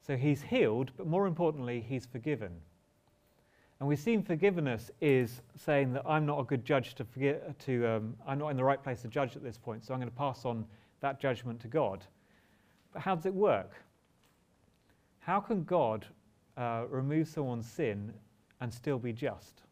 So 0.05 0.17
he's 0.17 0.43
healed, 0.43 0.91
but 0.97 1.07
more 1.07 1.29
importantly, 1.29 1.81
he's 1.89 2.07
forgiven. 2.07 2.51
And 3.79 3.89
we've 3.89 4.01
seen 4.01 4.21
forgiveness 4.21 4.91
is 5.01 5.43
saying 5.55 5.93
that 5.93 6.03
I'm 6.05 6.27
not 6.27 6.41
a 6.41 6.43
good 6.43 6.65
judge 6.65 6.97
to 6.97 7.05
forget, 7.05 7.57
to, 7.61 7.87
um, 7.87 8.17
I'm 8.27 8.41
not 8.41 8.49
in 8.49 8.57
the 8.57 8.65
right 8.65 8.83
place 8.83 9.03
to 9.03 9.09
judge 9.09 9.37
at 9.37 9.45
this 9.45 9.59
point, 9.59 9.85
so 9.85 9.95
I'm 9.95 10.01
going 10.01 10.11
to 10.11 10.17
pass 10.17 10.45
on 10.45 10.67
that 11.03 11.21
judgment 11.21 11.61
to 11.61 11.69
God. 11.69 12.05
But 12.93 13.03
how 13.03 13.15
does 13.15 13.27
it 13.27 13.35
work? 13.35 13.75
How 15.21 15.39
can 15.39 15.63
God 15.63 16.05
uh, 16.57 16.87
remove 16.91 17.29
someone's 17.29 17.71
sin 17.71 18.13
and 18.61 18.75
still 18.75 18.99
be 18.99 19.13
just? 19.13 19.63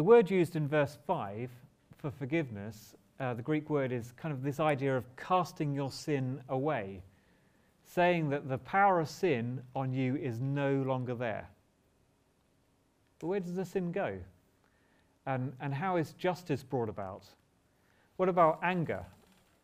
The 0.00 0.04
word 0.04 0.30
used 0.30 0.56
in 0.56 0.66
verse 0.66 0.96
5 1.06 1.50
for 1.98 2.10
forgiveness, 2.10 2.96
uh, 3.20 3.34
the 3.34 3.42
Greek 3.42 3.68
word 3.68 3.92
is 3.92 4.12
kind 4.12 4.32
of 4.32 4.42
this 4.42 4.58
idea 4.58 4.96
of 4.96 5.04
casting 5.14 5.74
your 5.74 5.90
sin 5.90 6.40
away, 6.48 7.02
saying 7.84 8.30
that 8.30 8.48
the 8.48 8.56
power 8.56 8.98
of 8.98 9.10
sin 9.10 9.60
on 9.76 9.92
you 9.92 10.16
is 10.16 10.40
no 10.40 10.80
longer 10.86 11.14
there. 11.14 11.50
But 13.18 13.26
where 13.26 13.40
does 13.40 13.54
the 13.54 13.64
sin 13.66 13.92
go? 13.92 14.16
And, 15.26 15.52
and 15.60 15.74
how 15.74 15.98
is 15.98 16.14
justice 16.14 16.62
brought 16.62 16.88
about? 16.88 17.26
What 18.16 18.30
about 18.30 18.58
anger? 18.62 19.04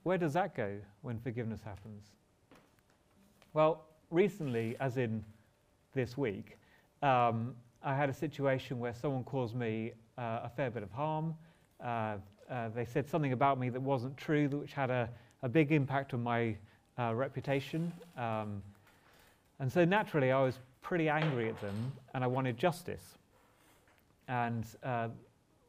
Where 0.03 0.19
does 0.19 0.35
that 0.35 0.55
go 0.55 0.77
when 1.01 1.19
forgiveness 1.19 1.63
happens? 1.65 2.09
Well, 3.55 3.87
recently, 4.11 4.77
as 4.81 4.99
in 4.99 5.25
this 5.95 6.19
week, 6.19 6.59
um, 7.03 7.55
I 7.83 7.95
had 7.95 8.11
a 8.11 8.15
situation 8.15 8.79
where 8.79 8.93
someone 8.93 9.25
caused 9.25 9.55
me 9.55 9.95
uh, 10.19 10.41
a 10.45 10.51
fair 10.57 10.71
bit 10.71 10.83
of 10.83 10.91
harm. 10.91 11.35
Uh, 11.83 12.17
uh, 12.51 12.69
they 12.75 12.85
said 12.85 13.09
something 13.09 13.33
about 13.33 13.59
me 13.59 13.69
that 13.69 13.81
wasn't 13.81 14.17
true, 14.17 14.49
which 14.49 14.73
had 14.73 14.91
a, 14.91 15.09
a 15.43 15.49
big 15.49 15.73
impact 15.73 16.15
on 16.15 16.23
my 16.23 16.57
uh, 16.99 17.15
reputation. 17.15 17.93
Um, 18.17 18.63
and 19.59 19.71
so 19.71 19.85
naturally, 19.85 20.33
I 20.33 20.43
was 20.43 20.59
pretty 20.83 21.09
angry 21.09 21.49
at 21.49 21.61
them 21.61 21.93
and 22.15 22.23
I 22.23 22.27
wanted 22.27 22.57
justice. 22.57 23.19
And, 24.29 24.67
uh, 24.83 25.09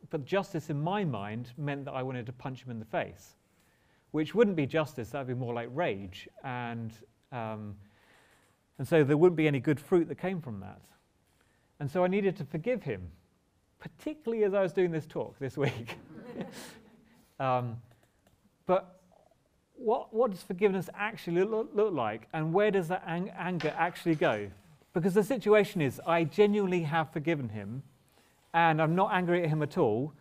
but 0.10 0.26
justice 0.26 0.70
in 0.70 0.82
my 0.82 1.04
mind 1.04 1.52
meant 1.58 1.86
that 1.86 1.94
I 1.94 2.04
wanted 2.04 2.26
to 2.28 2.34
punch 2.34 2.64
him 2.64 2.72
in 2.72 2.80
the 2.80 2.86
face, 2.86 3.36
which 4.12 4.36
wouldn't 4.36 4.56
be 4.56 4.66
justice, 4.66 5.10
that 5.10 5.20
would 5.20 5.28
be 5.28 5.34
more 5.34 5.54
like 5.54 5.70
rage. 5.74 6.28
And, 6.44 6.92
um, 7.32 7.76
and 8.78 8.88
so 8.88 9.04
there 9.04 9.18
wouldn't 9.18 9.38
be 9.38 9.48
any 9.48 9.60
good 9.60 9.80
fruit 9.80 10.08
that 10.08 10.16
came 10.16 10.42
from 10.42 10.60
that. 10.60 10.82
And 11.80 11.90
so 11.90 12.04
I 12.04 12.08
needed 12.08 12.36
to 12.38 12.46
forgive 12.46 12.84
him 12.84 13.12
particularly 13.80 14.44
as 14.44 14.54
I 14.54 14.62
was 14.62 14.74
doing 14.74 14.92
this 14.92 15.06
talk 15.06 15.38
this 15.40 15.58
week. 15.58 15.98
um, 17.40 17.78
but 18.66 19.00
what, 19.76 20.14
what 20.14 20.32
does 20.32 20.42
forgiveness 20.42 20.90
actually 20.96 21.44
look, 21.44 21.70
look 21.74 21.94
like, 21.94 22.28
and 22.34 22.54
where 22.54 22.72
does 22.72 22.88
that 22.88 23.04
ang- 23.06 23.32
anger 23.38 23.74
actually 23.78 24.16
go? 24.16 24.50
Because 24.94 25.14
the 25.14 25.24
situation 25.24 25.82
is, 25.82 26.02
I 26.06 26.24
genuinely 26.24 26.82
have 26.82 27.12
forgiven 27.12 27.50
him, 27.50 27.84
and 28.54 28.82
I'm 28.82 28.96
not 28.96 29.12
angry 29.14 29.44
at 29.44 29.50
him 29.50 29.62
at 29.62 29.78
all. 29.78 30.14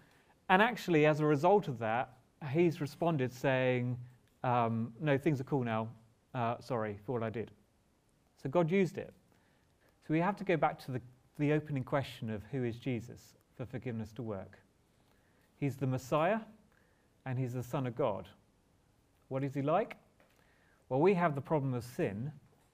And 0.49 0.61
actually, 0.61 1.07
as 1.07 1.21
a 1.21 1.27
result 1.27 1.69
of 1.69 1.79
that, 1.79 2.11
he's 2.51 2.81
responded 2.81 3.33
saying, 3.33 3.97
um, 4.45 4.93
No, 5.01 5.17
things 5.17 5.41
are 5.41 5.45
cool 5.45 5.65
now. 5.65 5.89
Uh, 6.35 6.57
sorry 6.61 6.99
for 7.07 7.13
what 7.13 7.23
I 7.23 7.31
did. 7.31 7.51
So 8.43 8.51
God 8.51 8.71
used 8.71 8.99
it. 8.99 9.15
So 10.07 10.13
we 10.13 10.21
have 10.21 10.37
to 10.37 10.45
go 10.45 10.57
back 10.57 10.79
to 10.85 10.93
the, 10.93 11.01
the 11.39 11.53
opening 11.53 11.83
question 11.83 12.31
of 12.31 12.43
who 12.53 12.63
is 12.63 12.77
Jesus? 12.77 13.37
For 13.57 13.65
forgiveness 13.65 14.13
to 14.13 14.23
work. 14.23 14.59
He's 15.59 15.77
the 15.77 15.87
Messiah 15.87 16.41
and 17.25 17.39
he's 17.39 17.55
the 17.55 17.63
Son 17.63 17.87
of 17.87 17.97
God. 17.97 18.29
What 19.29 19.43
is 19.43 19.55
he 19.55 19.63
like? 19.63 19.97
Well, 20.89 21.01
we 21.01 21.15
have 21.15 21.35
the 21.35 21.41
problem 21.41 21.75
of 21.75 21.85
sin, 21.85 22.31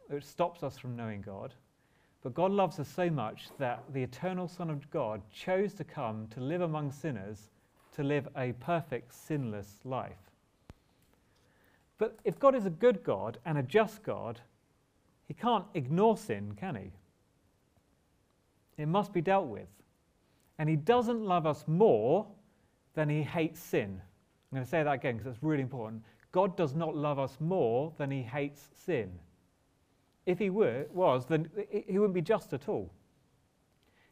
which 0.09 0.25
stops 0.25 0.62
us 0.62 0.77
from 0.77 0.97
knowing 0.97 1.23
God. 1.23 1.55
But 2.23 2.35
God 2.35 2.53
loves 2.53 2.79
us 2.79 2.89
so 2.89 3.09
much 3.11 3.49
that 3.59 3.83
the 3.93 4.03
eternal 4.03 4.47
Son 4.47 4.71
of 4.71 4.89
God 4.91 5.23
chose 5.33 5.73
to 5.75 5.85
come 5.85 6.29
to 6.29 6.41
live 6.41 6.61
among 6.61 6.93
sinners, 6.93 7.51
to 7.97 8.03
live 8.03 8.29
a 8.37 8.53
perfect, 8.53 9.15
sinless 9.15 9.81
life. 9.85 10.31
But 11.99 12.19
if 12.25 12.39
God 12.39 12.55
is 12.55 12.67
a 12.67 12.71
good 12.71 13.03
God 13.03 13.39
and 13.45 13.59
a 13.59 13.62
just 13.62 14.03
God, 14.03 14.41
he 15.27 15.35
can't 15.35 15.67
ignore 15.75 16.17
sin, 16.17 16.53
can 16.57 16.75
he? 16.75 16.91
It 18.77 18.87
must 18.87 19.12
be 19.12 19.21
dealt 19.21 19.47
with. 19.47 19.69
And 20.62 20.71
he 20.71 20.76
doesn't 20.76 21.21
love 21.21 21.45
us 21.45 21.64
more 21.66 22.25
than 22.95 23.09
he 23.09 23.25
hates 23.25 23.59
sin. 23.59 24.00
I'm 24.00 24.57
going 24.57 24.64
to 24.64 24.71
say 24.71 24.85
that 24.85 24.92
again 24.92 25.16
because 25.16 25.35
it's 25.35 25.42
really 25.42 25.61
important. 25.61 26.04
God 26.31 26.57
does 26.57 26.73
not 26.73 26.95
love 26.95 27.19
us 27.19 27.37
more 27.40 27.92
than 27.99 28.12
he 28.12 28.23
hates 28.23 28.69
sin. 28.87 29.11
If 30.25 30.38
he 30.38 30.50
were, 30.50 30.87
was, 30.92 31.26
then 31.26 31.49
he 31.69 31.99
wouldn't 31.99 32.14
be 32.14 32.23
just 32.23 32.52
at 32.52 32.69
all. 32.69 32.92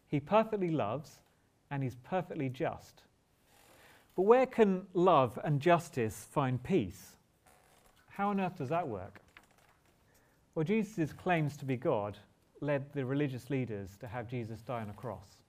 He 0.09 0.19
perfectly 0.19 0.73
loves 0.73 1.21
and 1.71 1.85
he's 1.85 1.95
perfectly 2.03 2.49
just. 2.49 3.05
But 4.17 4.23
where 4.23 4.47
can 4.47 4.89
love 4.93 5.39
and 5.45 5.61
justice 5.61 6.27
find 6.33 6.61
peace? 6.61 7.15
How 8.09 8.31
on 8.31 8.41
earth 8.41 8.59
does 8.59 8.71
that 8.71 8.89
work? 8.89 9.21
Well, 10.57 10.65
Jesus' 10.65 11.13
claims 11.13 11.57
to 11.59 11.65
be 11.65 11.77
God 11.77 12.19
led 12.61 12.93
the 12.93 13.05
religious 13.05 13.51
leaders 13.51 13.97
to 13.99 14.09
have 14.09 14.27
Jesus 14.27 14.63
die 14.63 14.81
on 14.81 14.91
a 14.91 14.95
cross. 14.95 15.40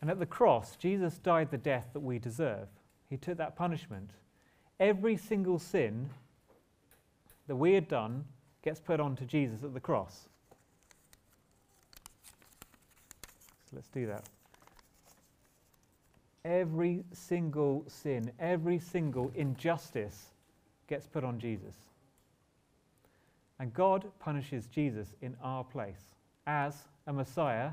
And 0.00 0.10
at 0.10 0.18
the 0.18 0.26
cross, 0.26 0.76
Jesus 0.76 1.18
died 1.18 1.50
the 1.50 1.58
death 1.58 1.88
that 1.92 2.00
we 2.00 2.18
deserve. 2.18 2.68
He 3.10 3.16
took 3.16 3.38
that 3.38 3.56
punishment. 3.56 4.10
Every 4.78 5.16
single 5.16 5.58
sin 5.58 6.10
that 7.48 7.56
we 7.56 7.72
had 7.72 7.88
done 7.88 8.24
gets 8.62 8.80
put 8.80 9.00
onto 9.00 9.24
Jesus 9.24 9.64
at 9.64 9.74
the 9.74 9.80
cross. 9.80 10.28
So 13.64 13.76
let's 13.76 13.88
do 13.88 14.06
that. 14.06 14.24
Every 16.44 17.04
single 17.12 17.84
sin, 17.88 18.30
every 18.38 18.78
single 18.78 19.32
injustice 19.34 20.26
gets 20.86 21.06
put 21.06 21.24
on 21.24 21.38
Jesus. 21.38 21.74
And 23.58 23.74
God 23.74 24.06
punishes 24.20 24.66
Jesus 24.66 25.14
in 25.20 25.36
our 25.42 25.64
place. 25.64 26.14
As 26.46 26.76
a 27.06 27.12
Messiah, 27.12 27.72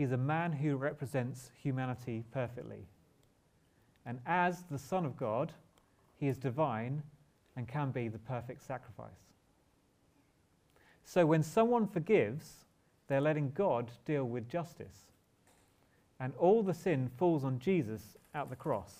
he's 0.00 0.12
a 0.12 0.16
man 0.16 0.50
who 0.50 0.76
represents 0.76 1.50
humanity 1.62 2.24
perfectly. 2.32 2.86
And 4.06 4.18
as 4.24 4.62
the 4.70 4.78
Son 4.78 5.04
of 5.04 5.14
God, 5.14 5.52
he 6.16 6.26
is 6.26 6.38
divine 6.38 7.02
and 7.54 7.68
can 7.68 7.90
be 7.90 8.08
the 8.08 8.18
perfect 8.18 8.62
sacrifice. 8.62 9.10
So 11.04 11.26
when 11.26 11.42
someone 11.42 11.86
forgives, 11.86 12.64
they're 13.08 13.20
letting 13.20 13.50
God 13.50 13.90
deal 14.06 14.24
with 14.24 14.48
justice. 14.48 15.12
And 16.18 16.32
all 16.38 16.62
the 16.62 16.72
sin 16.72 17.10
falls 17.18 17.44
on 17.44 17.58
Jesus 17.58 18.16
at 18.34 18.48
the 18.48 18.56
cross. 18.56 18.94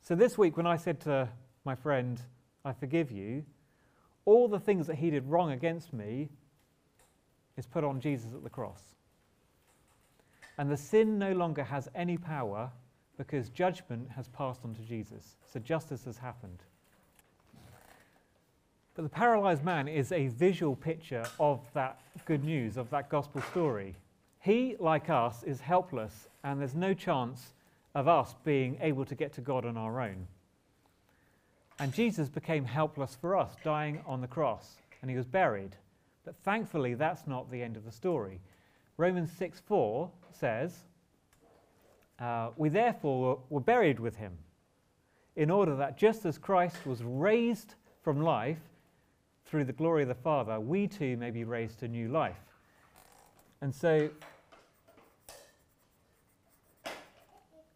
So 0.00 0.14
this 0.14 0.38
week, 0.38 0.56
when 0.56 0.66
I 0.66 0.76
said 0.76 1.00
to 1.00 1.28
my 1.66 1.74
friend, 1.74 2.18
I 2.64 2.72
forgive 2.72 3.12
you, 3.12 3.44
all 4.24 4.48
the 4.48 4.58
things 4.58 4.86
that 4.86 4.96
he 4.96 5.10
did 5.10 5.26
wrong 5.26 5.52
against 5.52 5.92
me 5.92 6.30
is 7.58 7.66
put 7.66 7.84
on 7.84 8.00
Jesus 8.00 8.32
at 8.34 8.42
the 8.42 8.48
cross. 8.48 8.80
And 10.60 10.70
the 10.70 10.76
sin 10.76 11.18
no 11.18 11.32
longer 11.32 11.64
has 11.64 11.88
any 11.94 12.18
power 12.18 12.70
because 13.16 13.48
judgment 13.48 14.10
has 14.10 14.28
passed 14.28 14.60
on 14.62 14.74
to 14.74 14.82
Jesus. 14.82 15.36
So 15.50 15.58
justice 15.58 16.04
has 16.04 16.18
happened. 16.18 16.58
But 18.94 19.04
the 19.04 19.08
paralyzed 19.08 19.64
man 19.64 19.88
is 19.88 20.12
a 20.12 20.26
visual 20.26 20.76
picture 20.76 21.24
of 21.40 21.62
that 21.72 22.02
good 22.26 22.44
news, 22.44 22.76
of 22.76 22.90
that 22.90 23.08
gospel 23.08 23.40
story. 23.40 23.96
He, 24.40 24.76
like 24.78 25.08
us, 25.08 25.42
is 25.44 25.62
helpless, 25.62 26.28
and 26.44 26.60
there's 26.60 26.74
no 26.74 26.92
chance 26.92 27.54
of 27.94 28.06
us 28.06 28.34
being 28.44 28.76
able 28.82 29.06
to 29.06 29.14
get 29.14 29.32
to 29.32 29.40
God 29.40 29.64
on 29.64 29.78
our 29.78 30.02
own. 30.02 30.26
And 31.78 31.90
Jesus 31.90 32.28
became 32.28 32.66
helpless 32.66 33.16
for 33.18 33.34
us, 33.34 33.56
dying 33.64 34.02
on 34.06 34.20
the 34.20 34.28
cross, 34.28 34.74
and 35.00 35.10
he 35.10 35.16
was 35.16 35.24
buried. 35.24 35.76
But 36.26 36.36
thankfully, 36.44 36.92
that's 36.92 37.26
not 37.26 37.50
the 37.50 37.62
end 37.62 37.78
of 37.78 37.86
the 37.86 37.92
story. 37.92 38.42
Romans 39.00 39.32
6 39.38 39.60
4 39.60 40.10
says, 40.30 40.80
uh, 42.18 42.50
We 42.56 42.68
therefore 42.68 43.40
were 43.48 43.60
buried 43.60 43.98
with 43.98 44.16
him, 44.16 44.36
in 45.36 45.50
order 45.50 45.74
that 45.76 45.96
just 45.96 46.26
as 46.26 46.36
Christ 46.36 46.84
was 46.84 47.02
raised 47.02 47.76
from 48.02 48.20
life 48.20 48.60
through 49.46 49.64
the 49.64 49.72
glory 49.72 50.02
of 50.02 50.08
the 50.08 50.14
Father, 50.14 50.60
we 50.60 50.86
too 50.86 51.16
may 51.16 51.30
be 51.30 51.44
raised 51.44 51.78
to 51.78 51.88
new 51.88 52.08
life. 52.08 52.36
And 53.62 53.74
so 53.74 54.10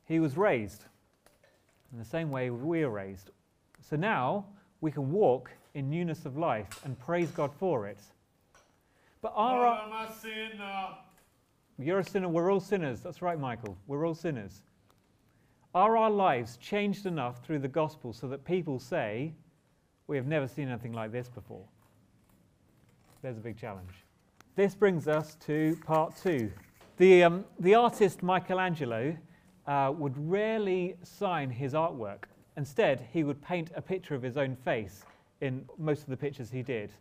he 0.07 0.21
was 0.21 0.37
raised 0.37 0.85
in 1.91 1.99
the 1.99 2.05
same 2.05 2.31
way 2.31 2.51
we 2.51 2.83
are 2.83 2.91
raised. 2.91 3.31
So 3.81 3.97
now 3.97 4.45
we 4.83 4.91
can 4.91 5.11
walk 5.11 5.51
in 5.73 5.89
newness 5.89 6.27
of 6.27 6.37
life 6.37 6.85
and 6.85 6.99
praise 6.99 7.31
God 7.31 7.51
for 7.59 7.87
it. 7.87 8.01
But 9.23 9.33
are 9.35 9.67
I'm 9.67 10.07
a 10.07 10.13
sinner. 10.13 11.04
You're 11.79 11.99
a 11.99 12.05
sinner. 12.05 12.29
We're 12.29 12.53
all 12.53 12.61
sinners. 12.61 13.01
That's 13.01 13.21
right, 13.21 13.39
Michael. 13.39 13.77
We're 13.87 14.07
all 14.07 14.15
sinners. 14.15 14.63
Are 15.75 15.97
our 15.97 16.11
lives 16.11 16.57
changed 16.59 17.05
enough 17.05 17.45
through 17.45 17.59
the 17.59 17.69
gospel 17.69 18.13
so 18.13 18.29
that 18.29 18.45
people 18.45 18.79
say, 18.79 19.35
We 20.07 20.17
have 20.17 20.27
never 20.27 20.47
seen 20.47 20.69
anything 20.69 20.93
like 20.93 21.11
this 21.11 21.29
before? 21.29 21.65
There's 23.23 23.39
a 23.39 23.41
big 23.41 23.57
challenge. 23.57 24.05
This 24.55 24.75
brings 24.75 25.09
us 25.09 25.37
to 25.47 25.77
part 25.85 26.15
two. 26.17 26.53
The, 26.97 27.25
um, 27.25 27.45
the 27.59 27.75
artist 27.75 28.23
Michelangelo 28.23 29.17
uh, 29.67 29.93
would 29.97 30.15
rarely 30.17 30.95
sign 31.03 31.51
his 31.51 31.73
artwork. 31.73 32.25
Instead, 32.57 33.09
he 33.13 33.25
would 33.25 33.43
paint 33.43 33.73
a 33.75 33.83
picture 33.83 34.15
of 34.15 34.23
his 34.23 34.37
own 34.37 34.55
face 34.55 35.05
in 35.41 35.65
most 35.77 36.03
of 36.03 36.09
the 36.09 36.17
pictures 36.17 36.51
he 36.51 36.63
did. 36.63 36.93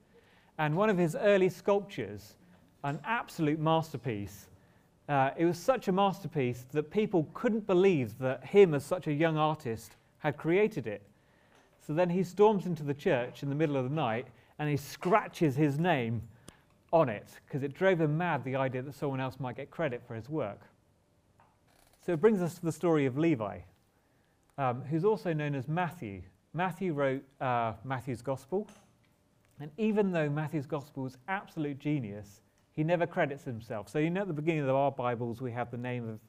And 0.58 0.76
one 0.76 0.90
of 0.90 0.98
his 0.98 1.16
early 1.16 1.50
sculptures, 1.50 2.36
an 2.84 3.00
absolute 3.06 3.60
masterpiece, 3.60 4.48
uh, 5.14 5.32
it 5.38 5.46
was 5.46 5.60
such 5.60 5.88
a 5.88 5.92
masterpiece 5.92 6.66
that 6.72 6.90
people 6.90 7.30
couldn't 7.36 7.68
believe 7.68 8.18
that 8.18 8.44
him, 8.44 8.74
as 8.74 8.84
such 8.84 9.06
a 9.06 9.14
young 9.14 9.38
artist, 9.38 9.96
had 10.18 10.38
created 10.38 10.88
it. 10.88 11.04
So 11.86 11.94
then 11.94 12.10
he 12.10 12.24
storms 12.24 12.66
into 12.66 12.82
the 12.82 12.96
church 12.96 13.44
in 13.44 13.50
the 13.50 13.56
middle 13.56 13.78
of 13.78 13.84
the 13.84 13.96
night 13.96 14.26
and 14.58 14.68
he 14.68 14.76
scratches 14.76 15.56
his 15.56 15.78
name 15.78 16.24
on 16.92 17.10
it 17.10 17.28
because 17.46 17.62
it 17.62 17.76
drove 17.76 18.02
him 18.02 18.18
mad 18.18 18.44
the 18.44 18.56
idea 18.56 18.82
that 18.82 18.96
someone 18.96 19.20
else 19.20 19.40
might 19.40 19.56
get 19.56 19.70
credit 19.70 20.02
for 20.08 20.16
his 20.16 20.30
work. 20.30 20.62
So 22.04 22.14
it 22.14 22.20
brings 22.20 22.42
us 22.42 22.56
to 22.56 22.66
the 22.66 22.72
story 22.72 23.06
of 23.06 23.16
Levi, 23.16 23.60
um, 24.58 24.82
who's 24.90 25.06
also 25.06 25.32
known 25.32 25.54
as 25.54 25.68
Matthew. 25.68 26.24
Matthew 26.54 26.92
wrote 26.94 27.24
uh, 27.40 27.74
Matthew's 27.84 28.24
Gospel, 28.24 28.68
and 29.60 29.70
even 29.78 30.12
though 30.12 30.30
Matthew's 30.30 30.66
Gospel 30.66 31.06
is 31.06 31.18
absolute 31.28 31.78
genius, 31.78 32.42
he 32.74 32.84
never 32.84 33.06
credits 33.06 33.44
himself. 33.44 33.88
So 33.88 34.00
you 34.00 34.10
know 34.10 34.22
at 34.22 34.28
the 34.28 34.34
beginning 34.34 34.64
of 34.64 34.76
our 34.76 34.92
Bibles 34.92 35.42
we 35.42 35.52
have 35.52 35.72
the 35.72 35.78
name 35.78 36.10
of 36.10 36.20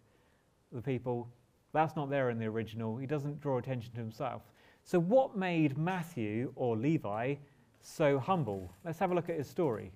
the 0.72 0.82
people. 0.82 1.28
That's 1.72 1.96
not 1.96 2.10
there 2.10 2.30
in 2.30 2.38
the 2.38 2.46
original. 2.46 2.96
He 2.96 3.06
doesn't 3.06 3.40
draw 3.40 3.58
attention 3.58 3.92
to 3.94 4.00
himself. 4.00 4.42
So 4.84 4.98
what 5.00 5.36
made 5.36 5.78
Matthew 5.78 6.52
or 6.56 6.76
Levi 6.76 7.36
so 7.80 8.18
humble? 8.18 8.70
Let's 8.84 8.98
have 8.98 9.10
a 9.10 9.14
look 9.14 9.30
at 9.30 9.36
his 9.36 9.48
story. 9.48 9.90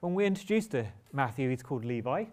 When 0.00 0.14
we 0.14 0.24
introduced 0.24 0.70
to 0.72 0.86
Matthew, 1.12 1.50
he's 1.50 1.62
called 1.62 1.84
Levi, 1.84 2.24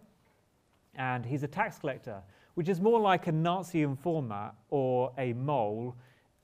and 0.96 1.26
he's 1.26 1.44
a 1.44 1.48
tax 1.48 1.80
collector, 1.80 2.22
which 2.56 2.70
is 2.70 2.80
more 2.80 3.00
like 3.00 3.28
a 3.28 3.32
Nazi 3.32 3.82
informer 3.82 4.52
or 4.70 5.12
a 5.18 5.34
mole 5.34 5.96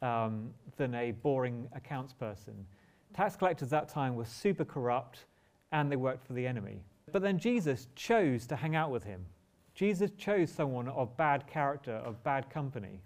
um, 0.02 0.50
than 0.78 0.96
a 0.96 1.12
boring 1.12 1.68
accounts 1.76 2.14
person. 2.14 2.66
Tax 3.14 3.36
collectors 3.36 3.72
at 3.74 3.88
that 3.88 3.90
time 3.90 4.16
were 4.16 4.26
super 4.26 4.66
corrupt 4.66 5.26
and 5.72 5.92
they 5.92 5.96
worked 5.96 6.26
for 6.26 6.34
the 6.34 6.46
enemy. 6.46 6.82
But 7.12 7.22
then 7.22 7.40
Jesus 7.40 7.88
chose 7.96 8.46
to 8.48 8.56
hang 8.56 8.76
out 8.76 8.92
with 8.92 9.04
him. 9.04 9.26
Jesus 9.74 10.12
chose 10.18 10.50
someone 10.50 10.88
of 10.88 11.16
bad 11.18 11.46
character, 11.48 11.96
of 11.96 12.24
bad 12.24 12.50
company. 12.50 13.02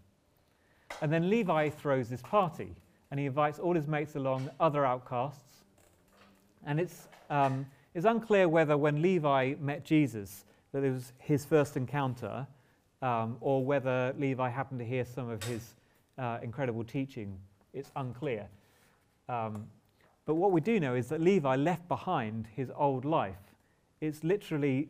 And 1.01 1.11
then 1.11 1.29
Levi 1.29 1.69
throws 1.69 2.09
this 2.09 2.21
party 2.21 2.75
and 3.11 3.19
he 3.19 3.25
invites 3.25 3.59
all 3.59 3.73
his 3.73 3.87
mates 3.87 4.15
along, 4.15 4.49
other 4.59 4.85
outcasts. 4.85 5.63
And 6.65 6.79
it's, 6.79 7.07
um, 7.29 7.65
it's 7.93 8.05
unclear 8.05 8.47
whether 8.47 8.77
when 8.77 9.01
Levi 9.01 9.55
met 9.59 9.83
Jesus 9.83 10.45
that 10.71 10.83
it 10.83 10.91
was 10.91 11.13
his 11.17 11.45
first 11.45 11.75
encounter 11.75 12.45
um, 13.01 13.37
or 13.41 13.63
whether 13.65 14.13
Levi 14.17 14.49
happened 14.49 14.79
to 14.79 14.85
hear 14.85 15.05
some 15.05 15.29
of 15.29 15.43
his 15.43 15.73
uh, 16.17 16.37
incredible 16.43 16.83
teaching. 16.83 17.37
It's 17.73 17.91
unclear. 17.95 18.47
Um, 19.27 19.65
but 20.25 20.35
what 20.35 20.51
we 20.51 20.61
do 20.61 20.79
know 20.79 20.95
is 20.95 21.07
that 21.07 21.21
Levi 21.21 21.55
left 21.55 21.87
behind 21.87 22.47
his 22.55 22.71
old 22.75 23.05
life. 23.05 23.48
It's 24.01 24.23
literally 24.23 24.89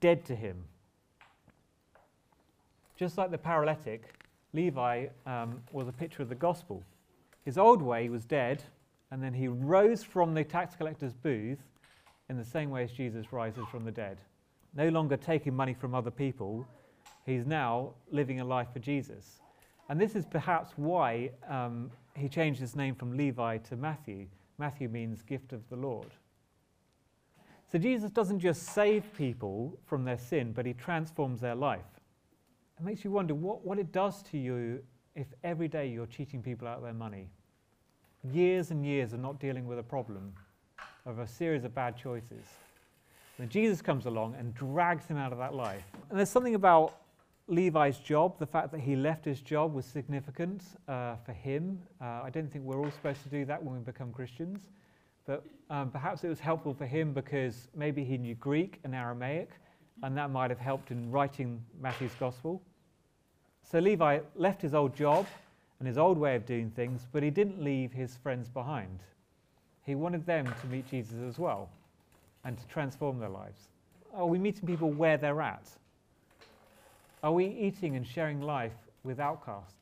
dead 0.00 0.24
to 0.26 0.34
him. 0.34 0.64
Just 2.96 3.16
like 3.16 3.30
the 3.30 3.38
paralytic, 3.38 4.14
Levi 4.52 5.06
um, 5.26 5.62
was 5.72 5.88
a 5.88 5.92
picture 5.92 6.22
of 6.22 6.28
the 6.28 6.34
gospel. 6.34 6.82
His 7.44 7.56
old 7.56 7.80
way 7.80 8.08
was 8.08 8.24
dead, 8.24 8.62
and 9.10 9.22
then 9.22 9.32
he 9.32 9.48
rose 9.48 10.02
from 10.02 10.34
the 10.34 10.44
tax 10.44 10.74
collector's 10.76 11.14
booth 11.14 11.58
in 12.28 12.36
the 12.36 12.44
same 12.44 12.70
way 12.70 12.84
as 12.84 12.92
Jesus 12.92 13.32
rises 13.32 13.64
from 13.70 13.84
the 13.84 13.90
dead. 13.90 14.18
No 14.76 14.88
longer 14.88 15.16
taking 15.16 15.54
money 15.54 15.74
from 15.74 15.94
other 15.94 16.10
people, 16.10 16.66
he's 17.26 17.46
now 17.46 17.94
living 18.10 18.40
a 18.40 18.44
life 18.44 18.68
for 18.72 18.78
Jesus. 18.78 19.40
And 19.88 20.00
this 20.00 20.14
is 20.14 20.26
perhaps 20.26 20.72
why 20.76 21.30
um, 21.48 21.90
he 22.14 22.28
changed 22.28 22.60
his 22.60 22.76
name 22.76 22.94
from 22.94 23.16
Levi 23.16 23.58
to 23.58 23.76
Matthew. 23.76 24.26
Matthew 24.58 24.88
means 24.88 25.22
gift 25.22 25.52
of 25.52 25.68
the 25.70 25.76
Lord. 25.76 26.06
So 27.70 27.78
Jesus 27.78 28.10
doesn't 28.10 28.40
just 28.40 28.64
save 28.64 29.12
people 29.16 29.78
from 29.86 30.04
their 30.04 30.18
sin, 30.18 30.52
but 30.52 30.66
he 30.66 30.72
transforms 30.72 31.40
their 31.40 31.54
life. 31.54 31.80
It 32.78 32.84
makes 32.84 33.04
you 33.04 33.10
wonder 33.10 33.34
what, 33.34 33.64
what 33.64 33.78
it 33.78 33.92
does 33.92 34.22
to 34.24 34.38
you 34.38 34.82
if 35.14 35.26
every 35.44 35.68
day 35.68 35.88
you're 35.88 36.06
cheating 36.06 36.42
people 36.42 36.66
out 36.66 36.78
of 36.78 36.82
their 36.82 36.92
money, 36.94 37.28
years 38.32 38.70
and 38.70 38.84
years 38.84 39.12
of 39.12 39.20
not 39.20 39.38
dealing 39.38 39.66
with 39.66 39.78
a 39.78 39.82
problem, 39.82 40.32
of 41.06 41.18
a 41.18 41.26
series 41.26 41.64
of 41.64 41.74
bad 41.74 41.96
choices, 41.96 42.44
then 43.38 43.48
Jesus 43.48 43.80
comes 43.80 44.06
along 44.06 44.34
and 44.38 44.54
drags 44.54 45.06
him 45.06 45.16
out 45.16 45.32
of 45.32 45.38
that 45.38 45.54
life. 45.54 45.84
And 46.08 46.18
there's 46.18 46.28
something 46.28 46.54
about 46.54 46.96
Levi's 47.46 47.98
job, 47.98 48.38
the 48.38 48.46
fact 48.46 48.70
that 48.72 48.80
he 48.80 48.94
left 48.94 49.24
his 49.24 49.40
job 49.40 49.74
was 49.74 49.84
significant 49.84 50.62
uh, 50.88 51.16
for 51.24 51.32
him. 51.32 51.80
Uh, 52.00 52.22
I 52.22 52.30
don't 52.30 52.50
think 52.50 52.64
we're 52.64 52.78
all 52.78 52.90
supposed 52.90 53.22
to 53.24 53.28
do 53.28 53.44
that 53.46 53.62
when 53.62 53.74
we 53.74 53.80
become 53.80 54.12
Christians, 54.12 54.60
but 55.26 55.44
um, 55.68 55.90
perhaps 55.90 56.24
it 56.24 56.28
was 56.28 56.40
helpful 56.40 56.74
for 56.74 56.86
him 56.86 57.12
because 57.12 57.68
maybe 57.74 58.04
he 58.04 58.18
knew 58.18 58.34
Greek 58.34 58.80
and 58.84 58.94
Aramaic, 58.94 59.50
and 60.02 60.16
that 60.16 60.30
might 60.30 60.50
have 60.50 60.58
helped 60.58 60.90
in 60.90 61.10
writing 61.10 61.62
Matthew's 61.80 62.14
gospel. 62.18 62.62
So 63.62 63.78
Levi 63.78 64.20
left 64.34 64.62
his 64.62 64.74
old 64.74 64.96
job 64.96 65.26
and 65.78 65.86
his 65.86 65.98
old 65.98 66.18
way 66.18 66.34
of 66.36 66.44
doing 66.46 66.70
things, 66.70 67.06
but 67.12 67.22
he 67.22 67.30
didn't 67.30 67.62
leave 67.62 67.92
his 67.92 68.16
friends 68.16 68.48
behind. 68.48 69.00
He 69.84 69.94
wanted 69.94 70.26
them 70.26 70.46
to 70.46 70.66
meet 70.66 70.88
Jesus 70.90 71.18
as 71.26 71.38
well 71.38 71.68
and 72.44 72.58
to 72.58 72.66
transform 72.66 73.18
their 73.18 73.28
lives. 73.28 73.68
Are 74.14 74.26
we 74.26 74.38
meeting 74.38 74.66
people 74.66 74.90
where 74.90 75.16
they're 75.16 75.40
at? 75.40 75.68
Are 77.22 77.32
we 77.32 77.46
eating 77.46 77.96
and 77.96 78.06
sharing 78.06 78.40
life 78.40 78.72
with 79.04 79.20
outcasts? 79.20 79.74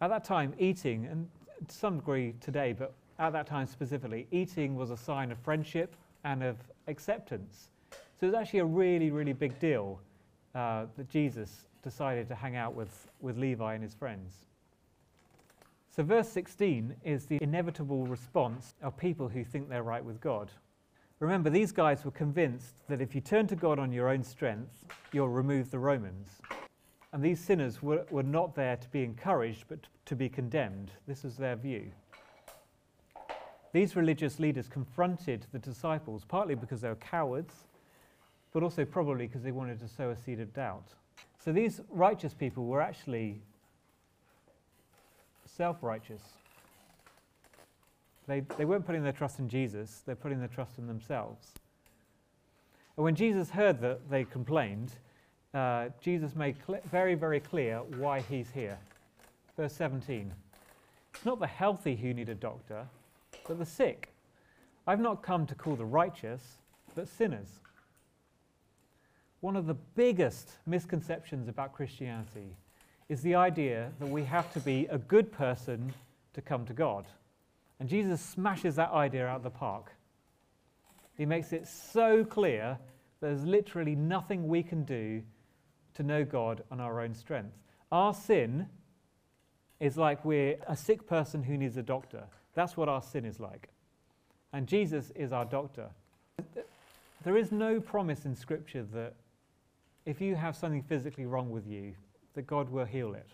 At 0.00 0.08
that 0.08 0.24
time, 0.24 0.54
eating, 0.58 1.06
and 1.06 1.28
to 1.68 1.74
some 1.74 1.96
degree 1.96 2.34
today, 2.40 2.72
but 2.72 2.94
at 3.18 3.32
that 3.32 3.46
time 3.46 3.66
specifically, 3.66 4.26
eating 4.30 4.76
was 4.76 4.90
a 4.90 4.96
sign 4.96 5.30
of 5.30 5.38
friendship 5.38 5.94
and 6.24 6.42
of 6.42 6.56
acceptance. 6.86 7.68
So 7.90 8.26
it 8.26 8.30
was 8.30 8.34
actually 8.34 8.60
a 8.60 8.64
really, 8.64 9.10
really 9.10 9.32
big 9.32 9.58
deal 9.58 10.00
uh, 10.54 10.86
that 10.96 11.08
Jesus 11.08 11.66
decided 11.82 12.28
to 12.28 12.34
hang 12.34 12.56
out 12.56 12.74
with, 12.74 13.08
with 13.20 13.36
Levi 13.38 13.74
and 13.74 13.82
his 13.82 13.94
friends. 13.94 14.46
So, 15.90 16.04
verse 16.04 16.28
16 16.28 16.94
is 17.04 17.26
the 17.26 17.38
inevitable 17.42 18.06
response 18.06 18.74
of 18.80 18.96
people 18.96 19.28
who 19.28 19.42
think 19.42 19.68
they're 19.68 19.82
right 19.82 20.04
with 20.04 20.20
God. 20.20 20.50
Remember, 21.18 21.50
these 21.50 21.72
guys 21.72 22.04
were 22.04 22.12
convinced 22.12 22.86
that 22.88 23.00
if 23.00 23.14
you 23.14 23.20
turn 23.20 23.46
to 23.48 23.56
God 23.56 23.78
on 23.78 23.92
your 23.92 24.08
own 24.08 24.22
strength, 24.22 24.84
you'll 25.12 25.28
remove 25.28 25.70
the 25.70 25.78
Romans. 25.78 26.28
And 27.12 27.22
these 27.22 27.40
sinners 27.40 27.82
were, 27.82 28.04
were 28.10 28.22
not 28.22 28.54
there 28.54 28.76
to 28.76 28.88
be 28.90 29.02
encouraged, 29.02 29.64
but 29.68 29.80
to 30.06 30.14
be 30.14 30.28
condemned. 30.28 30.92
This 31.06 31.24
was 31.24 31.36
their 31.36 31.56
view. 31.56 31.90
These 33.72 33.96
religious 33.96 34.38
leaders 34.40 34.68
confronted 34.68 35.46
the 35.52 35.58
disciples, 35.58 36.24
partly 36.26 36.54
because 36.54 36.80
they 36.80 36.88
were 36.88 36.96
cowards, 36.96 37.54
but 38.52 38.62
also 38.62 38.84
probably 38.84 39.26
because 39.26 39.42
they 39.42 39.52
wanted 39.52 39.78
to 39.80 39.88
sow 39.88 40.10
a 40.10 40.16
seed 40.16 40.40
of 40.40 40.52
doubt. 40.52 40.88
So 41.38 41.52
these 41.52 41.80
righteous 41.88 42.34
people 42.34 42.66
were 42.66 42.80
actually 42.82 43.40
self 45.46 45.82
righteous. 45.82 46.22
They, 48.26 48.40
they 48.56 48.64
weren't 48.64 48.86
putting 48.86 49.02
their 49.02 49.12
trust 49.12 49.38
in 49.38 49.48
Jesus, 49.48 50.02
they're 50.04 50.14
putting 50.14 50.38
their 50.38 50.48
trust 50.48 50.78
in 50.78 50.86
themselves. 50.86 51.48
And 52.96 53.04
when 53.04 53.14
Jesus 53.14 53.50
heard 53.50 53.80
that 53.80 54.10
they 54.10 54.24
complained, 54.24 54.92
uh, 55.52 55.88
Jesus 56.00 56.36
made 56.36 56.56
very, 56.90 57.14
very 57.14 57.40
clear 57.40 57.78
why 57.96 58.20
he's 58.20 58.50
here. 58.50 58.78
Verse 59.56 59.72
17 59.74 60.32
It's 61.14 61.24
not 61.24 61.40
the 61.40 61.46
healthy 61.46 61.96
who 61.96 62.14
need 62.14 62.28
a 62.28 62.34
doctor, 62.34 62.86
but 63.46 63.58
the 63.58 63.66
sick. 63.66 64.12
I've 64.86 65.00
not 65.00 65.22
come 65.22 65.46
to 65.46 65.54
call 65.54 65.76
the 65.76 65.84
righteous, 65.84 66.42
but 66.94 67.08
sinners. 67.08 67.60
One 69.40 69.56
of 69.56 69.66
the 69.66 69.74
biggest 69.74 70.50
misconceptions 70.66 71.48
about 71.48 71.72
Christianity 71.72 72.56
is 73.08 73.22
the 73.22 73.34
idea 73.34 73.90
that 73.98 74.08
we 74.08 74.24
have 74.24 74.52
to 74.52 74.60
be 74.60 74.86
a 74.90 74.98
good 74.98 75.32
person 75.32 75.92
to 76.34 76.40
come 76.40 76.64
to 76.66 76.72
God. 76.72 77.06
And 77.80 77.88
Jesus 77.88 78.20
smashes 78.20 78.76
that 78.76 78.90
idea 78.92 79.26
out 79.26 79.36
of 79.36 79.42
the 79.42 79.50
park. 79.50 79.92
He 81.16 81.26
makes 81.26 81.52
it 81.52 81.66
so 81.66 82.24
clear 82.24 82.78
there's 83.20 83.44
literally 83.44 83.94
nothing 83.94 84.46
we 84.46 84.62
can 84.62 84.84
do 84.84 85.22
to 85.94 86.02
know 86.02 86.24
God 86.24 86.62
on 86.70 86.80
our 86.80 87.00
own 87.00 87.14
strength. 87.14 87.56
Our 87.92 88.14
sin 88.14 88.68
is 89.80 89.96
like 89.96 90.24
we're 90.24 90.56
a 90.68 90.76
sick 90.76 91.06
person 91.06 91.42
who 91.42 91.56
needs 91.56 91.76
a 91.76 91.82
doctor. 91.82 92.24
That's 92.54 92.76
what 92.76 92.88
our 92.88 93.02
sin 93.02 93.24
is 93.24 93.40
like. 93.40 93.68
And 94.52 94.66
Jesus 94.66 95.10
is 95.14 95.32
our 95.32 95.44
doctor. 95.44 95.90
There 97.22 97.36
is 97.36 97.52
no 97.52 97.80
promise 97.80 98.24
in 98.24 98.34
Scripture 98.34 98.82
that 98.94 99.14
if 100.06 100.20
you 100.20 100.34
have 100.36 100.56
something 100.56 100.82
physically 100.82 101.26
wrong 101.26 101.50
with 101.50 101.66
you, 101.66 101.94
that 102.34 102.46
God 102.46 102.70
will 102.70 102.86
heal 102.86 103.14
it. 103.14 103.28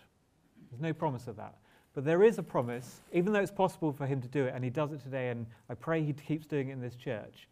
There's 0.69 0.81
no 0.81 0.93
promise 0.93 1.27
of 1.27 1.37
that. 1.37 1.55
But 1.93 2.03
there 2.03 2.21
is 2.21 2.37
a 2.37 2.43
promise, 2.43 3.01
even 3.13 3.31
though 3.31 3.39
it's 3.39 3.51
possible 3.51 3.93
for 3.93 4.05
him 4.05 4.21
to 4.21 4.27
do 4.27 4.45
it, 4.45 4.53
and 4.53 4.63
he 4.63 4.69
does 4.69 4.91
it 4.91 5.01
today, 5.01 5.29
and 5.29 5.45
I 5.69 5.73
pray 5.73 6.03
he 6.03 6.13
keeps 6.13 6.45
doing 6.45 6.69
it 6.69 6.73
in 6.73 6.81
this 6.81 6.95
church. 6.95 7.47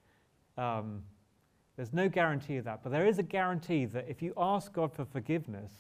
Um, 0.58 1.04
there's 1.76 1.94
no 1.94 2.08
guarantee 2.10 2.58
of 2.58 2.66
that. 2.66 2.82
But 2.84 2.92
there 2.92 3.06
is 3.06 3.20
a 3.20 3.24
guarantee 3.24 3.86
that 3.86 4.06
if 4.08 4.22
you 4.22 4.34
ask 4.38 4.72
God 4.74 4.94
for 4.94 5.06
forgiveness, 5.06 5.72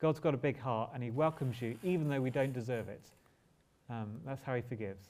God's 0.00 0.20
got 0.20 0.34
a 0.34 0.38
big 0.38 0.58
heart 0.58 0.90
and 0.94 1.02
he 1.02 1.10
welcomes 1.10 1.60
you, 1.60 1.78
even 1.82 2.08
though 2.08 2.20
we 2.20 2.30
don't 2.30 2.52
deserve 2.52 2.88
it. 2.88 3.02
Um, 3.88 4.20
that's 4.24 4.42
how 4.42 4.54
he 4.54 4.62
forgives. 4.62 5.06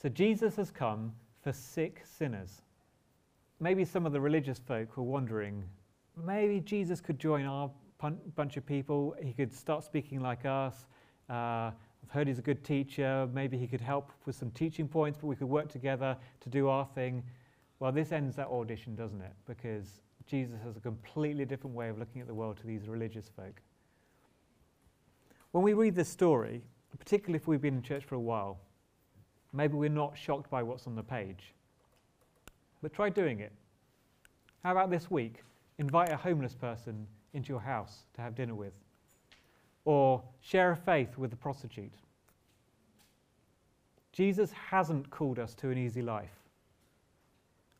So 0.00 0.08
Jesus 0.08 0.56
has 0.56 0.70
come 0.70 1.12
for 1.42 1.52
sick 1.52 2.02
sinners. 2.18 2.62
Maybe 3.60 3.84
some 3.84 4.06
of 4.06 4.12
the 4.12 4.20
religious 4.20 4.58
folk 4.58 4.96
were 4.96 5.02
wondering 5.02 5.64
maybe 6.24 6.60
Jesus 6.60 7.00
could 7.00 7.18
join 7.18 7.44
our 7.44 7.70
bunch 8.34 8.56
of 8.56 8.66
people. 8.66 9.14
He 9.22 9.32
could 9.32 9.52
start 9.52 9.84
speaking 9.84 10.20
like 10.20 10.44
us. 10.44 10.86
Uh, 11.28 11.70
I've 11.72 12.10
heard 12.10 12.28
he's 12.28 12.38
a 12.38 12.42
good 12.42 12.62
teacher. 12.62 13.28
Maybe 13.32 13.56
he 13.58 13.66
could 13.66 13.80
help 13.80 14.12
with 14.26 14.36
some 14.36 14.50
teaching 14.50 14.86
points, 14.86 15.18
but 15.20 15.26
we 15.26 15.36
could 15.36 15.48
work 15.48 15.68
together 15.68 16.16
to 16.40 16.48
do 16.48 16.68
our 16.68 16.86
thing. 16.94 17.22
Well, 17.78 17.92
this 17.92 18.12
ends 18.12 18.36
that 18.36 18.48
audition, 18.48 18.94
doesn't 18.94 19.20
it? 19.20 19.32
Because 19.46 20.00
Jesus 20.26 20.56
has 20.64 20.76
a 20.76 20.80
completely 20.80 21.44
different 21.44 21.76
way 21.76 21.88
of 21.88 21.98
looking 21.98 22.20
at 22.20 22.26
the 22.26 22.34
world 22.34 22.56
to 22.58 22.66
these 22.66 22.88
religious 22.88 23.30
folk. 23.36 23.60
When 25.52 25.62
we 25.62 25.72
read 25.72 25.94
this 25.94 26.08
story, 26.08 26.62
particularly 26.98 27.36
if 27.36 27.46
we've 27.46 27.60
been 27.60 27.76
in 27.76 27.82
church 27.82 28.04
for 28.04 28.14
a 28.14 28.20
while, 28.20 28.58
maybe 29.52 29.74
we're 29.74 29.88
not 29.88 30.16
shocked 30.16 30.50
by 30.50 30.62
what's 30.62 30.86
on 30.86 30.94
the 30.94 31.02
page. 31.02 31.54
But 32.82 32.92
try 32.92 33.08
doing 33.08 33.40
it. 33.40 33.52
How 34.62 34.72
about 34.72 34.90
this 34.90 35.10
week? 35.10 35.42
Invite 35.78 36.10
a 36.10 36.16
homeless 36.16 36.54
person 36.54 37.06
into 37.34 37.50
your 37.50 37.60
house 37.60 38.04
to 38.14 38.22
have 38.22 38.34
dinner 38.34 38.54
with, 38.54 38.72
or 39.84 40.22
share 40.40 40.72
a 40.72 40.76
faith 40.76 41.18
with 41.18 41.32
a 41.32 41.36
prostitute. 41.36 41.92
Jesus 44.12 44.50
hasn't 44.52 45.10
called 45.10 45.38
us 45.38 45.54
to 45.56 45.68
an 45.68 45.76
easy 45.76 46.00
life. 46.00 46.45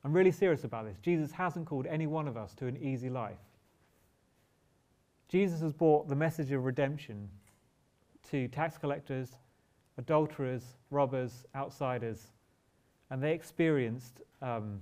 I'm 0.07 0.12
really 0.12 0.31
serious 0.31 0.62
about 0.62 0.85
this. 0.85 0.99
Jesus 1.01 1.33
hasn't 1.33 1.66
called 1.66 1.85
any 1.85 2.07
one 2.07 2.29
of 2.29 2.37
us 2.37 2.55
to 2.55 2.69
an 2.69 2.77
easy 2.77 3.11
life. 3.11 3.40
Jesus 5.29 5.61
has 5.62 5.73
brought 5.73 6.09
the 6.09 6.14
message 6.14 6.53
of 6.53 6.64
redemption 6.64 7.29
to 8.31 8.47
tax 8.47 8.79
collectors, 8.79 9.33
adulterers, 9.99 10.62
robbers, 10.92 11.45
outsiders, 11.57 12.29
and 13.11 13.21
they 13.21 13.33
experienced 13.33 14.21
um, 14.42 14.81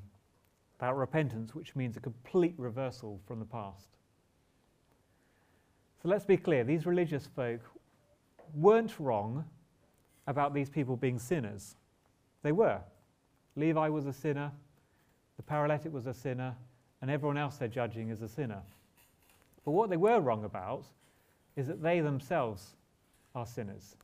that 0.78 0.94
repentance, 0.94 1.54
which 1.54 1.74
means 1.74 1.96
a 1.96 2.00
complete 2.00 2.52
reversal 2.58 3.18
from 3.26 3.38
the 3.38 3.46
past. 3.46 3.88
So 6.02 6.10
let's 6.10 6.26
be 6.26 6.36
clear 6.36 6.64
these 6.64 6.84
religious 6.84 7.26
folk 7.34 7.62
weren't 8.54 9.00
wrong 9.00 9.46
about 10.26 10.52
these 10.52 10.68
people 10.68 10.98
being 10.98 11.18
sinners. 11.18 11.76
They 12.42 12.52
were. 12.52 12.82
Levi 13.56 13.88
was 13.88 14.04
a 14.04 14.12
sinner, 14.12 14.52
the 15.36 15.42
paralytic 15.42 15.92
was 15.92 16.06
a 16.06 16.14
sinner, 16.14 16.54
and 17.02 17.10
everyone 17.10 17.36
else 17.36 17.56
they're 17.56 17.68
judging 17.68 18.10
is 18.10 18.22
a 18.22 18.28
sinner. 18.28 18.62
But 19.64 19.72
what 19.72 19.90
they 19.90 19.96
were 19.96 20.20
wrong 20.20 20.44
about 20.44 20.84
is 21.56 21.66
that 21.66 21.82
they 21.82 22.00
themselves 22.00 22.74
are 23.34 23.46
sinners. 23.46 23.96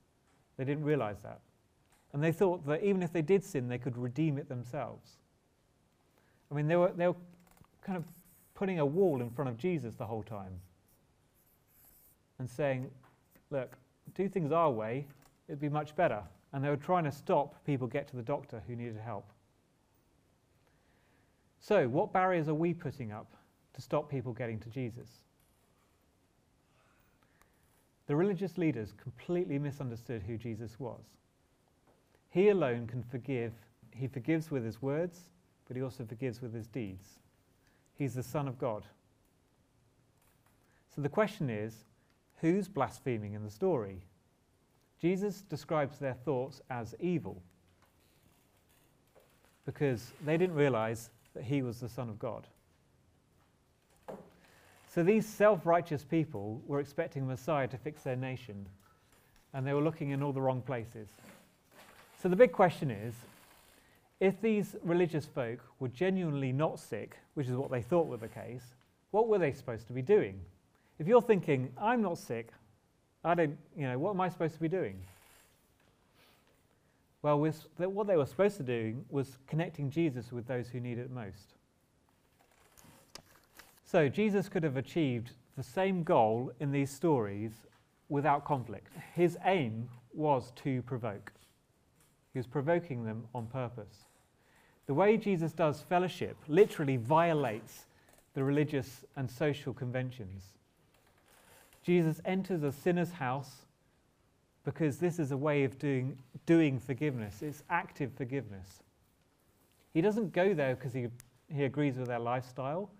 They 0.57 0.65
didn't 0.65 0.85
realize 0.85 1.21
that. 1.23 1.41
And 2.13 2.23
they 2.23 2.33
thought 2.33 2.67
that 2.67 2.83
even 2.83 3.03
if 3.03 3.13
they 3.13 3.23
did 3.23 3.45
sin, 3.45 3.69
they 3.69 3.79
could 3.79 3.97
redeem 3.97 4.39
it 4.39 4.49
themselves. 4.49 5.13
I 6.51 6.55
mean, 6.55 6.67
they 6.67 6.77
were, 6.77 6.93
they 6.97 7.07
were 7.07 7.17
kind 7.83 7.97
of 7.97 8.05
putting 8.55 8.81
a 8.81 8.87
wall 8.87 9.21
in 9.21 9.31
front 9.31 9.49
of 9.49 9.57
Jesus 9.57 9.95
the 9.95 10.07
whole 10.07 10.23
time 10.23 10.61
and 12.39 12.51
saying, 12.51 12.91
look, 13.51 13.77
do 14.15 14.29
things 14.29 14.51
our 14.51 14.71
way, 14.71 15.07
it'd 15.49 15.61
be 15.61 15.69
much 15.69 15.95
better. 15.95 16.23
And 16.53 16.65
they 16.65 16.69
were 16.69 16.77
trying 16.77 17.05
to 17.05 17.13
stop 17.13 17.65
people 17.65 17.87
get 17.87 18.09
to 18.09 18.17
the 18.17 18.23
doctor 18.23 18.63
who 18.67 18.75
needed 18.75 18.97
help. 18.97 19.27
So, 21.61 21.89
what 21.89 22.13
barriers 22.13 22.49
are 22.49 22.55
we 22.55 22.73
putting 22.73 23.13
up 23.13 23.31
to 23.75 23.83
stop 23.83 24.11
people 24.11 24.33
getting 24.33 24.59
to 24.61 24.71
Jesus? 24.71 25.09
The 28.07 28.17
religious 28.17 28.59
leaders 28.59 28.93
completely 29.01 29.59
misunderstood 29.59 30.23
who 30.27 30.37
Jesus 30.37 30.81
was. 30.81 31.05
He 32.31 32.49
alone 32.49 32.87
can 32.87 33.03
forgive. 33.03 33.53
He 33.93 34.09
forgives 34.09 34.51
with 34.51 34.65
his 34.65 34.81
words, 34.83 35.31
but 35.69 35.77
he 35.77 35.83
also 35.83 36.05
forgives 36.05 36.41
with 36.43 36.53
his 36.53 36.67
deeds. 36.67 37.19
He's 37.95 38.15
the 38.15 38.23
Son 38.23 38.49
of 38.49 38.59
God. 38.59 38.85
So 40.95 41.03
the 41.03 41.09
question 41.09 41.51
is 41.51 41.85
who's 42.41 42.67
blaspheming 42.67 43.35
in 43.35 43.45
the 43.45 43.51
story? 43.51 44.01
Jesus 45.01 45.43
describes 45.43 45.99
their 45.99 46.15
thoughts 46.15 46.61
as 46.71 46.95
evil 46.99 47.43
because 49.65 50.11
they 50.25 50.37
didn't 50.37 50.57
realize 50.57 51.11
that 51.35 51.45
he 51.45 51.63
was 51.63 51.81
the 51.81 51.89
Son 51.89 52.09
of 52.09 52.19
God. 52.19 52.47
So 54.93 55.05
these 55.05 55.27
self 55.27 55.67
righteous 55.67 56.03
people 56.05 56.61
were 56.67 56.81
expecting 56.81 57.27
Messiah 57.27 57.69
to 57.69 57.79
fix 57.79 58.03
their 58.03 58.17
nation, 58.17 58.67
and 59.55 59.67
they 59.67 59.73
were 59.73 59.83
looking 59.83 60.11
in 60.11 60.23
all 60.23 60.33
the 60.33 60.41
wrong 60.41 60.63
places. 60.63 61.09
So 62.21 62.29
the 62.29 62.37
big 62.37 62.53
question 62.53 62.91
is 62.91 63.15
if 64.21 64.41
these 64.41 64.77
religious 64.83 65.25
folk 65.25 65.61
were 65.79 65.89
genuinely 65.89 66.53
not 66.53 66.79
sick, 66.79 67.17
which 67.35 67.47
is 67.47 67.55
what 67.55 67.71
they 67.71 67.81
thought 67.81 68.07
were 68.07 68.19
the 68.19 68.29
case, 68.29 68.75
what 69.13 69.29
were 69.29 69.39
they 69.39 69.53
supposed 69.53 69.87
to 69.87 69.93
be 69.93 70.03
doing? 70.03 70.39
If 70.99 71.07
you're 71.07 71.23
thinking, 71.23 71.73
I'm 71.81 72.03
not 72.03 72.19
sick, 72.19 72.53
I 73.25 73.35
don't, 73.35 73.57
you 73.77 73.87
know, 73.87 73.99
what 73.99 74.11
am 74.11 74.21
I 74.21 74.29
supposed 74.29 74.55
to 74.55 74.61
be 74.61 74.69
doing? 74.69 75.01
Well, 77.23 77.39
what 77.77 78.07
they 78.07 78.17
were 78.17 78.27
supposed 78.27 78.57
to 78.57 78.63
do 78.63 79.05
was 79.11 79.37
connecting 79.47 79.91
Jesus 79.91 80.33
with 80.33 80.47
those 80.47 80.69
who 80.69 80.81
need 80.81 80.99
it 80.99 81.11
most. 81.11 81.55
So 83.85 84.09
Jesus 84.09 84.49
could 84.49 84.63
have 84.63 84.77
achieved 84.77 85.33
the 85.57 85.63
same 85.63 86.03
goal 86.03 86.53
in 86.61 86.73
these 86.73 86.91
stories 86.91 87.53
without 88.09 88.45
conflict. 88.45 88.95
His 89.15 89.37
aim 89.45 89.89
was 90.15 90.53
to 90.63 90.81
provoke. 90.83 91.33
He 92.33 92.39
was 92.39 92.47
provoking 92.47 93.05
them 93.05 93.25
on 93.35 93.47
purpose. 93.49 94.07
The 94.87 94.95
way 94.95 95.17
Jesus 95.17 95.53
does 95.53 95.83
fellowship 95.83 96.37
literally 96.49 96.97
violates 96.97 97.87
the 98.35 98.43
religious 98.43 99.05
and 99.17 99.31
social 99.31 99.75
conventions. 99.75 100.45
Jesus 101.83 102.21
enters 102.25 102.63
a 102.63 102.73
sinner's 102.73 103.13
house 103.13 103.67
because 104.65 104.99
this 104.99 105.19
is 105.19 105.33
a 105.33 105.37
way 105.37 105.65
of 105.65 105.79
doing, 105.79 106.17
doing 106.47 106.79
forgiveness. 106.79 107.43
It's 107.43 107.63
active 107.71 108.13
forgiveness. 108.17 108.81
He 109.95 110.01
doesn't 110.01 110.33
go 110.33 110.55
there 110.55 110.75
because 110.75 110.93
he, 110.93 111.09
he 111.53 111.65
agrees 111.65 111.97
with 111.97 112.09
their 112.09 112.19
lifestyle, 112.19 112.91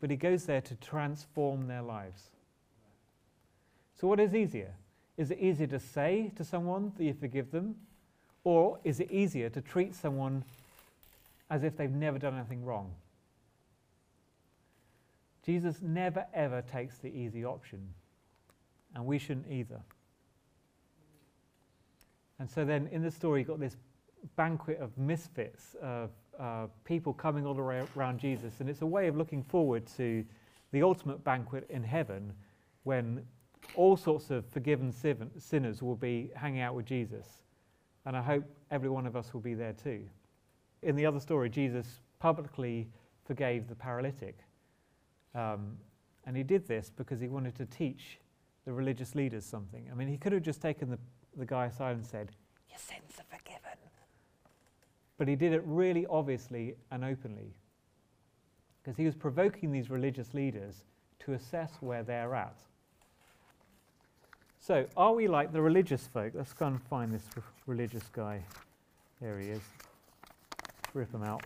but 0.00 0.10
he 0.10 0.16
goes 0.16 0.44
there 0.44 0.60
to 0.60 0.74
transform 0.76 1.66
their 1.66 1.82
lives. 1.82 2.30
So, 3.98 4.06
what 4.06 4.20
is 4.20 4.34
easier? 4.34 4.74
Is 5.16 5.32
it 5.32 5.40
easier 5.40 5.66
to 5.68 5.80
say 5.80 6.30
to 6.36 6.44
someone 6.44 6.92
that 6.96 7.04
you 7.04 7.14
forgive 7.14 7.50
them? 7.50 7.74
Or 8.44 8.78
is 8.84 9.00
it 9.00 9.10
easier 9.10 9.48
to 9.50 9.60
treat 9.60 9.94
someone 9.94 10.44
as 11.50 11.64
if 11.64 11.76
they've 11.76 11.90
never 11.90 12.18
done 12.18 12.36
anything 12.36 12.64
wrong? 12.64 12.92
Jesus 15.44 15.82
never 15.82 16.26
ever 16.32 16.62
takes 16.62 16.98
the 16.98 17.08
easy 17.08 17.44
option, 17.44 17.80
and 18.94 19.04
we 19.06 19.18
shouldn't 19.18 19.50
either. 19.50 19.80
And 22.38 22.48
so 22.48 22.64
then 22.64 22.88
in 22.92 23.02
the 23.02 23.10
story, 23.10 23.40
you've 23.40 23.48
got 23.48 23.60
this 23.60 23.76
banquet 24.36 24.78
of 24.80 24.96
misfits, 24.96 25.76
of 25.82 26.10
uh, 26.38 26.66
people 26.84 27.12
coming 27.12 27.46
all 27.46 27.58
around 27.58 28.18
Jesus. 28.18 28.60
And 28.60 28.68
it's 28.68 28.82
a 28.82 28.86
way 28.86 29.08
of 29.08 29.16
looking 29.16 29.42
forward 29.42 29.86
to 29.96 30.24
the 30.72 30.82
ultimate 30.82 31.24
banquet 31.24 31.66
in 31.70 31.82
heaven 31.82 32.32
when 32.84 33.24
all 33.74 33.96
sorts 33.96 34.30
of 34.30 34.46
forgiven 34.46 34.92
sinners 35.38 35.82
will 35.82 35.96
be 35.96 36.30
hanging 36.36 36.60
out 36.60 36.74
with 36.74 36.86
Jesus. 36.86 37.26
And 38.06 38.16
I 38.16 38.22
hope 38.22 38.44
every 38.70 38.88
one 38.88 39.06
of 39.06 39.16
us 39.16 39.34
will 39.34 39.40
be 39.40 39.54
there 39.54 39.72
too. 39.72 40.02
In 40.82 40.96
the 40.96 41.04
other 41.06 41.20
story, 41.20 41.50
Jesus 41.50 42.00
publicly 42.20 42.88
forgave 43.24 43.68
the 43.68 43.74
paralytic. 43.74 44.38
Um, 45.34 45.76
and 46.24 46.36
he 46.36 46.42
did 46.42 46.66
this 46.66 46.90
because 46.94 47.20
he 47.20 47.28
wanted 47.28 47.54
to 47.56 47.66
teach 47.66 48.18
the 48.64 48.72
religious 48.72 49.14
leaders 49.14 49.44
something. 49.44 49.88
I 49.90 49.94
mean, 49.94 50.08
he 50.08 50.16
could 50.16 50.32
have 50.32 50.42
just 50.42 50.60
taken 50.60 50.90
the 50.90 50.98
the 51.38 51.46
guy 51.46 51.66
aside 51.66 51.96
and 51.96 52.06
said, 52.06 52.32
Your 52.68 52.78
sins 52.78 53.18
are 53.18 53.36
forgiven. 53.38 53.78
But 55.16 55.28
he 55.28 55.36
did 55.36 55.52
it 55.52 55.62
really 55.64 56.06
obviously 56.06 56.74
and 56.90 57.04
openly 57.04 57.54
because 58.82 58.96
he 58.96 59.04
was 59.04 59.14
provoking 59.14 59.70
these 59.70 59.90
religious 59.90 60.32
leaders 60.32 60.84
to 61.20 61.32
assess 61.32 61.72
where 61.80 62.02
they're 62.02 62.34
at. 62.34 62.56
So, 64.60 64.86
are 64.96 65.14
we 65.14 65.28
like 65.28 65.52
the 65.52 65.60
religious 65.60 66.06
folk? 66.06 66.32
Let's 66.34 66.52
go 66.52 66.66
and 66.66 66.82
find 66.82 67.12
this 67.12 67.24
r- 67.36 67.42
religious 67.66 68.04
guy. 68.12 68.42
There 69.20 69.38
he 69.38 69.48
is. 69.48 69.60
Rip 70.94 71.12
him 71.12 71.22
out. 71.22 71.42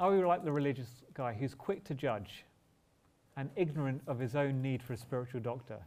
Are 0.00 0.10
we 0.10 0.24
like 0.24 0.44
the 0.44 0.52
religious 0.52 1.02
guy 1.14 1.34
who's 1.34 1.54
quick 1.54 1.84
to 1.84 1.94
judge 1.94 2.44
and 3.36 3.50
ignorant 3.56 4.02
of 4.06 4.18
his 4.18 4.34
own 4.34 4.60
need 4.60 4.82
for 4.82 4.92
a 4.92 4.96
spiritual 4.96 5.40
doctor? 5.40 5.78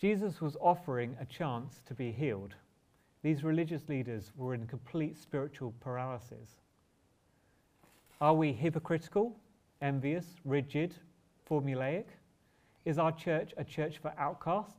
Jesus 0.00 0.40
was 0.40 0.56
offering 0.60 1.16
a 1.20 1.24
chance 1.24 1.80
to 1.86 1.94
be 1.94 2.12
healed. 2.12 2.54
These 3.22 3.42
religious 3.42 3.88
leaders 3.88 4.30
were 4.36 4.54
in 4.54 4.66
complete 4.66 5.18
spiritual 5.18 5.74
paralysis. 5.80 6.60
Are 8.20 8.34
we 8.34 8.52
hypocritical, 8.52 9.34
envious, 9.82 10.24
rigid, 10.44 10.94
formulaic? 11.50 12.04
Is 12.84 12.98
our 12.98 13.10
church 13.10 13.52
a 13.56 13.64
church 13.64 13.98
for 13.98 14.12
outcasts? 14.16 14.74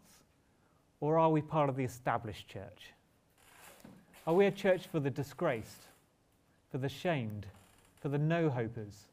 Or 1.01 1.17
are 1.17 1.29
we 1.29 1.41
part 1.41 1.69
of 1.69 1.75
the 1.75 1.83
established 1.83 2.47
church? 2.47 2.93
Are 4.25 4.33
we 4.33 4.45
a 4.45 4.51
church 4.51 4.87
for 4.87 4.99
the 4.99 5.09
disgraced, 5.09 5.87
for 6.71 6.77
the 6.77 6.89
shamed, 6.89 7.45
for 8.01 8.09
the 8.09 8.17
no 8.17 8.49
hopers? 8.49 9.07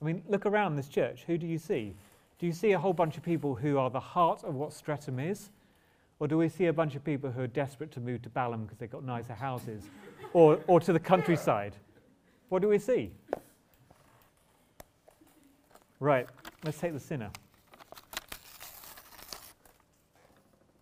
I 0.00 0.04
mean, 0.04 0.22
look 0.28 0.46
around 0.46 0.76
this 0.76 0.88
church. 0.88 1.24
Who 1.26 1.38
do 1.38 1.46
you 1.46 1.58
see? 1.58 1.94
Do 2.40 2.46
you 2.46 2.52
see 2.52 2.72
a 2.72 2.78
whole 2.78 2.94
bunch 2.94 3.18
of 3.18 3.22
people 3.22 3.54
who 3.54 3.76
are 3.76 3.90
the 3.90 4.00
heart 4.00 4.44
of 4.44 4.54
what 4.54 4.72
Streatham 4.72 5.20
is? 5.20 5.50
Or 6.18 6.26
do 6.26 6.38
we 6.38 6.48
see 6.48 6.66
a 6.66 6.72
bunch 6.72 6.96
of 6.96 7.04
people 7.04 7.30
who 7.30 7.42
are 7.42 7.46
desperate 7.46 7.92
to 7.92 8.00
move 8.00 8.22
to 8.22 8.30
Balham 8.30 8.62
because 8.62 8.78
they've 8.78 8.90
got 8.90 9.04
nicer 9.04 9.34
houses? 9.34 9.84
or, 10.32 10.58
or 10.66 10.80
to 10.80 10.94
the 10.94 10.98
countryside? 10.98 11.76
What 12.48 12.62
do 12.62 12.68
we 12.68 12.78
see? 12.78 13.10
Right, 16.00 16.26
let's 16.64 16.78
take 16.78 16.94
the 16.94 17.00
sinner. 17.00 17.30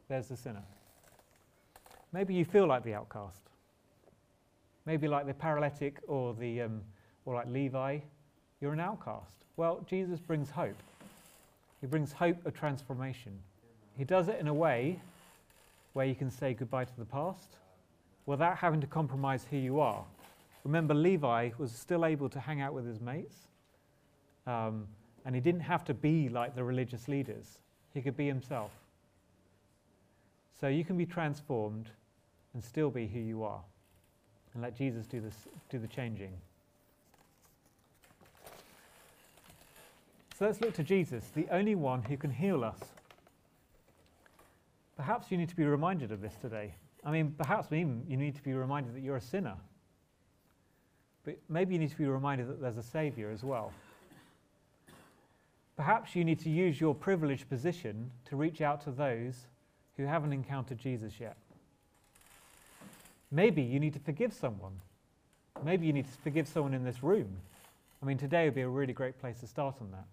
There's 0.09 0.29
the 0.29 0.37
sinner. 0.37 0.63
Maybe 2.13 2.35
you 2.35 2.45
feel 2.45 2.69
like 2.69 2.85
the 2.85 2.95
outcast. 2.95 3.43
Maybe 4.87 5.09
like 5.09 5.27
the 5.27 5.35
paralytic 5.35 5.99
or, 6.07 6.35
the, 6.35 6.63
um, 6.63 6.83
or 7.25 7.35
like 7.35 7.49
Levi. 7.49 7.99
You're 8.61 8.75
an 8.75 8.81
outcast. 8.81 9.45
Well, 9.57 9.85
Jesus 9.89 10.21
brings 10.21 10.51
hope. 10.51 10.77
He 11.81 11.87
brings 11.87 12.13
hope 12.13 12.45
of 12.45 12.55
transformation. 12.55 13.39
He 13.97 14.05
does 14.05 14.29
it 14.29 14.41
in 14.41 14.49
a 14.49 14.55
way 14.55 15.01
where 15.93 16.07
you 16.07 16.15
can 16.15 16.31
say 16.31 16.55
goodbye 16.55 16.85
to 16.85 16.97
the 16.99 17.05
past 17.05 17.57
without 18.27 18.59
having 18.59 18.81
to 18.81 18.87
compromise 18.87 19.47
who 19.51 19.57
you 19.57 19.81
are. 19.81 20.05
Remember, 20.65 20.95
Levi 20.95 21.51
was 21.59 21.73
still 21.73 22.05
able 22.05 22.29
to 22.29 22.41
hang 22.41 22.61
out 22.61 22.75
with 22.75 22.87
his 22.87 23.01
mates, 23.01 23.37
um, 24.47 24.87
and 25.25 25.35
he 25.35 25.41
didn't 25.41 25.63
have 25.63 25.85
to 25.87 25.95
be 25.95 26.29
like 26.29 26.55
the 26.55 26.63
religious 26.63 27.09
leaders. 27.09 27.59
He 27.95 28.03
could 28.03 28.17
be 28.17 28.27
himself. 28.27 28.71
So 30.61 30.69
you 30.69 30.85
can 30.85 30.99
be 30.99 31.07
transformed 31.07 31.89
and 32.55 32.63
still 32.63 32.91
be 32.91 33.07
who 33.07 33.21
you 33.21 33.45
are, 33.45 33.61
and 34.53 34.63
let 34.63 34.77
Jesus 34.77 35.07
do, 35.07 35.21
this, 35.21 35.47
do 35.71 35.79
the 35.79 35.87
changing. 35.87 36.33
So 40.39 40.45
let's 40.45 40.61
look 40.61 40.75
to 40.75 40.85
Jesus, 40.85 41.25
the 41.35 41.49
only 41.51 41.75
one 41.75 42.01
who 42.03 42.17
can 42.17 42.31
heal 42.31 42.63
us. 42.63 42.79
Perhaps 44.97 45.33
you 45.33 45.37
need 45.37 45.49
to 45.49 45.57
be 45.57 45.65
reminded 45.65 46.13
of 46.13 46.21
this 46.21 46.35
today. 46.41 46.75
I 47.05 47.11
mean, 47.11 47.35
perhaps 47.37 47.73
even 47.73 48.05
you 48.09 48.17
need 48.17 48.37
to 48.37 48.43
be 48.43 48.53
reminded 48.53 48.95
that 48.95 49.03
you're 49.03 49.17
a 49.17 49.21
sinner. 49.21 49.57
But 51.25 51.39
maybe 51.49 51.75
you 51.75 51.81
need 51.81 51.91
to 51.91 51.99
be 51.99 52.07
reminded 52.07 52.49
that 52.49 52.61
there's 52.61 52.77
a 52.77 52.85
Saviour 52.85 53.33
as 53.33 53.43
well. 53.43 53.73
Perhaps 55.77 56.15
you 56.15 56.25
need 56.25 56.39
to 56.41 56.51
use 56.51 56.81
your 56.81 56.95
privileged 56.95 57.49
position 57.49 58.09
to 58.27 58.37
reach 58.37 58.61
out 58.61 58.81
to 58.83 58.93
those 58.93 59.49
who 59.97 60.05
haven't 60.05 60.33
encountered 60.33 60.79
Jesus 60.79 61.15
yet. 61.19 61.37
Maybe 63.33 63.63
you 63.63 63.81
need 63.81 63.95
to 63.95 64.01
forgive 64.01 64.33
someone. 64.33 64.81
Maybe 65.65 65.89
you 65.89 65.93
need 65.93 66.07
to 66.07 66.19
forgive 66.23 66.47
someone 66.47 66.75
in 66.75 66.85
this 66.85 67.03
room. 67.03 67.39
I 68.01 68.07
mean, 68.07 68.19
today 68.19 68.45
would 68.45 68.55
be 68.55 68.61
a 68.61 68.69
really 68.69 68.93
great 68.93 69.19
place 69.19 69.41
to 69.41 69.49
start 69.49 69.75
on 69.81 69.91
that. 69.91 70.05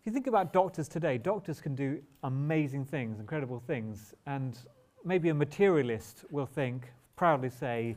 If 0.00 0.06
you 0.06 0.12
think 0.12 0.28
about 0.28 0.54
doctors 0.54 0.88
today, 0.88 1.18
doctors 1.18 1.60
can 1.60 1.74
do 1.74 2.00
amazing 2.22 2.86
things, 2.86 3.20
incredible 3.20 3.62
things, 3.66 4.14
and 4.24 4.56
maybe 5.04 5.28
a 5.28 5.34
materialist 5.34 6.24
will 6.30 6.46
think, 6.46 6.90
proudly 7.16 7.50
say, 7.50 7.96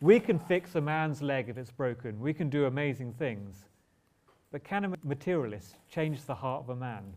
we 0.00 0.20
can 0.20 0.38
fix 0.38 0.74
a 0.74 0.80
man's 0.80 1.20
leg 1.20 1.50
if 1.50 1.58
it's 1.58 1.70
broken, 1.70 2.18
we 2.18 2.32
can 2.32 2.48
do 2.48 2.64
amazing 2.64 3.12
things. 3.12 3.66
But 4.52 4.64
can 4.64 4.86
a 4.86 4.94
materialist 5.04 5.76
change 5.90 6.24
the 6.24 6.34
heart 6.34 6.62
of 6.62 6.70
a 6.70 6.76
man? 6.76 7.12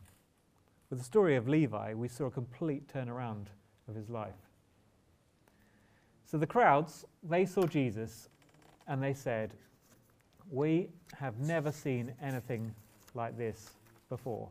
With 0.89 0.99
the 0.99 1.05
story 1.05 1.37
of 1.37 1.47
Levi, 1.47 1.93
we 1.93 2.09
saw 2.09 2.25
a 2.25 2.31
complete 2.31 2.85
turnaround 2.93 3.45
of 3.87 3.95
his 3.95 4.09
life. 4.09 4.33
So 6.25 6.37
the 6.37 6.47
crowds, 6.47 7.05
they 7.23 7.45
saw 7.45 7.65
Jesus 7.65 8.27
and 8.89 9.01
they 9.01 9.13
said, 9.13 9.53
We 10.51 10.89
have 11.17 11.39
never 11.39 11.71
seen 11.71 12.13
anything 12.21 12.75
like 13.13 13.37
this 13.37 13.69
before. 14.09 14.49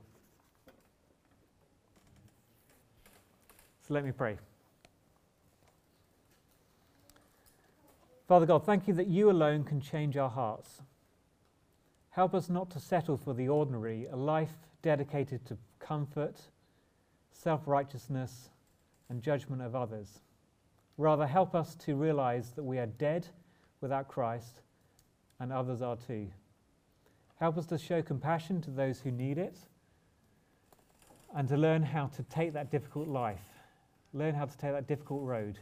So 3.87 3.95
let 3.95 4.05
me 4.05 4.13
pray. 4.13 4.37
Father 8.27 8.47
God, 8.47 8.65
thank 8.65 8.89
you 8.89 8.95
that 8.95 9.07
you 9.07 9.31
alone 9.31 9.63
can 9.63 9.81
change 9.81 10.17
our 10.17 10.29
hearts. 10.29 10.83
Help 12.11 12.35
us 12.35 12.49
not 12.49 12.71
to 12.71 12.81
settle 12.81 13.17
for 13.17 13.35
the 13.35 13.49
ordinary, 13.49 14.07
a 14.11 14.17
life 14.17 14.55
dedicated 14.83 15.45
to 15.47 15.57
comfort, 15.79 16.41
self 17.31 17.63
righteousness, 17.67 18.51
and 19.09 19.23
judgment 19.23 19.63
of 19.63 19.77
others. 19.77 20.21
Rather, 20.99 21.27
help 21.27 21.55
us 21.55 21.75
to 21.77 21.95
realize 21.95 22.51
that 22.57 22.65
we 22.65 22.79
are 22.79 22.87
dead 22.87 23.29
without 23.81 24.09
Christ 24.09 24.63
and 25.39 25.53
others 25.53 25.83
are 25.83 25.97
too. 25.97 26.29
Help 27.39 27.59
us 27.59 27.67
to 27.67 27.77
show 27.77 28.01
compassion 28.01 28.63
to 28.63 28.71
those 28.71 29.01
who 29.01 29.11
need 29.11 29.37
it 29.37 29.59
and 31.35 31.47
to 31.49 31.57
learn 31.57 31.83
how 31.83 32.07
to 32.07 32.23
take 32.25 32.55
that 32.55 32.71
difficult 32.71 33.09
life, 33.09 33.51
learn 34.15 34.35
how 34.35 34.47
to 34.47 34.57
take 34.57 34.73
that 34.73 34.87
difficult 34.89 35.23
road. 35.23 35.59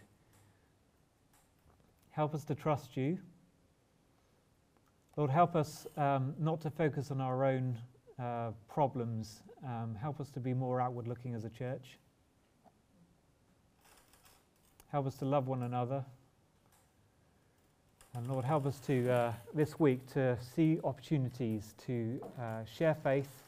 Help 2.11 2.33
us 2.33 2.45
to 2.45 2.55
trust 2.55 2.97
you. 2.97 3.19
Lord, 5.17 5.31
help 5.31 5.57
us 5.57 5.87
um, 5.97 6.35
not 6.39 6.61
to 6.61 6.71
focus 6.71 7.11
on 7.11 7.21
our 7.21 7.45
own 7.45 7.77
uh, 8.21 8.51
problems. 8.69 9.43
Um, 9.65 9.97
help 10.01 10.21
us 10.21 10.31
to 10.31 10.41
be 10.41 10.55
more 10.55 10.81
outward 10.81 11.09
looking 11.09 11.35
as 11.35 11.45
a 11.45 11.51
church. 11.51 11.99
Help 14.93 15.09
us 15.09 15.17
to 15.17 15.25
love 15.25 15.49
one 15.49 15.65
another. 15.65 16.05
And 18.17 18.29
Lord, 18.29 18.45
help 18.45 18.65
us 18.65 18.79
to, 18.81 19.11
uh, 19.11 19.33
this 19.55 19.81
week, 19.81 20.07
to 20.13 20.39
see 20.55 20.79
opportunities 20.85 21.75
to 21.87 22.21
uh, 22.41 22.65
share 22.65 22.95
faith 22.95 23.43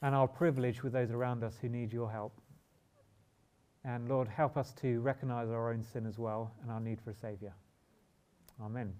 and 0.00 0.14
our 0.14 0.26
privilege 0.26 0.82
with 0.82 0.94
those 0.94 1.10
around 1.10 1.44
us 1.44 1.54
who 1.60 1.68
need 1.68 1.92
your 1.92 2.10
help. 2.10 2.32
And 3.84 4.08
Lord, 4.08 4.26
help 4.26 4.56
us 4.56 4.72
to 4.80 5.00
recognize 5.00 5.50
our 5.50 5.70
own 5.70 5.84
sin 5.84 6.06
as 6.06 6.18
well 6.18 6.52
and 6.62 6.70
our 6.70 6.80
need 6.80 6.98
for 7.00 7.10
a 7.10 7.14
Saviour. 7.14 7.52
Amen. 8.62 8.94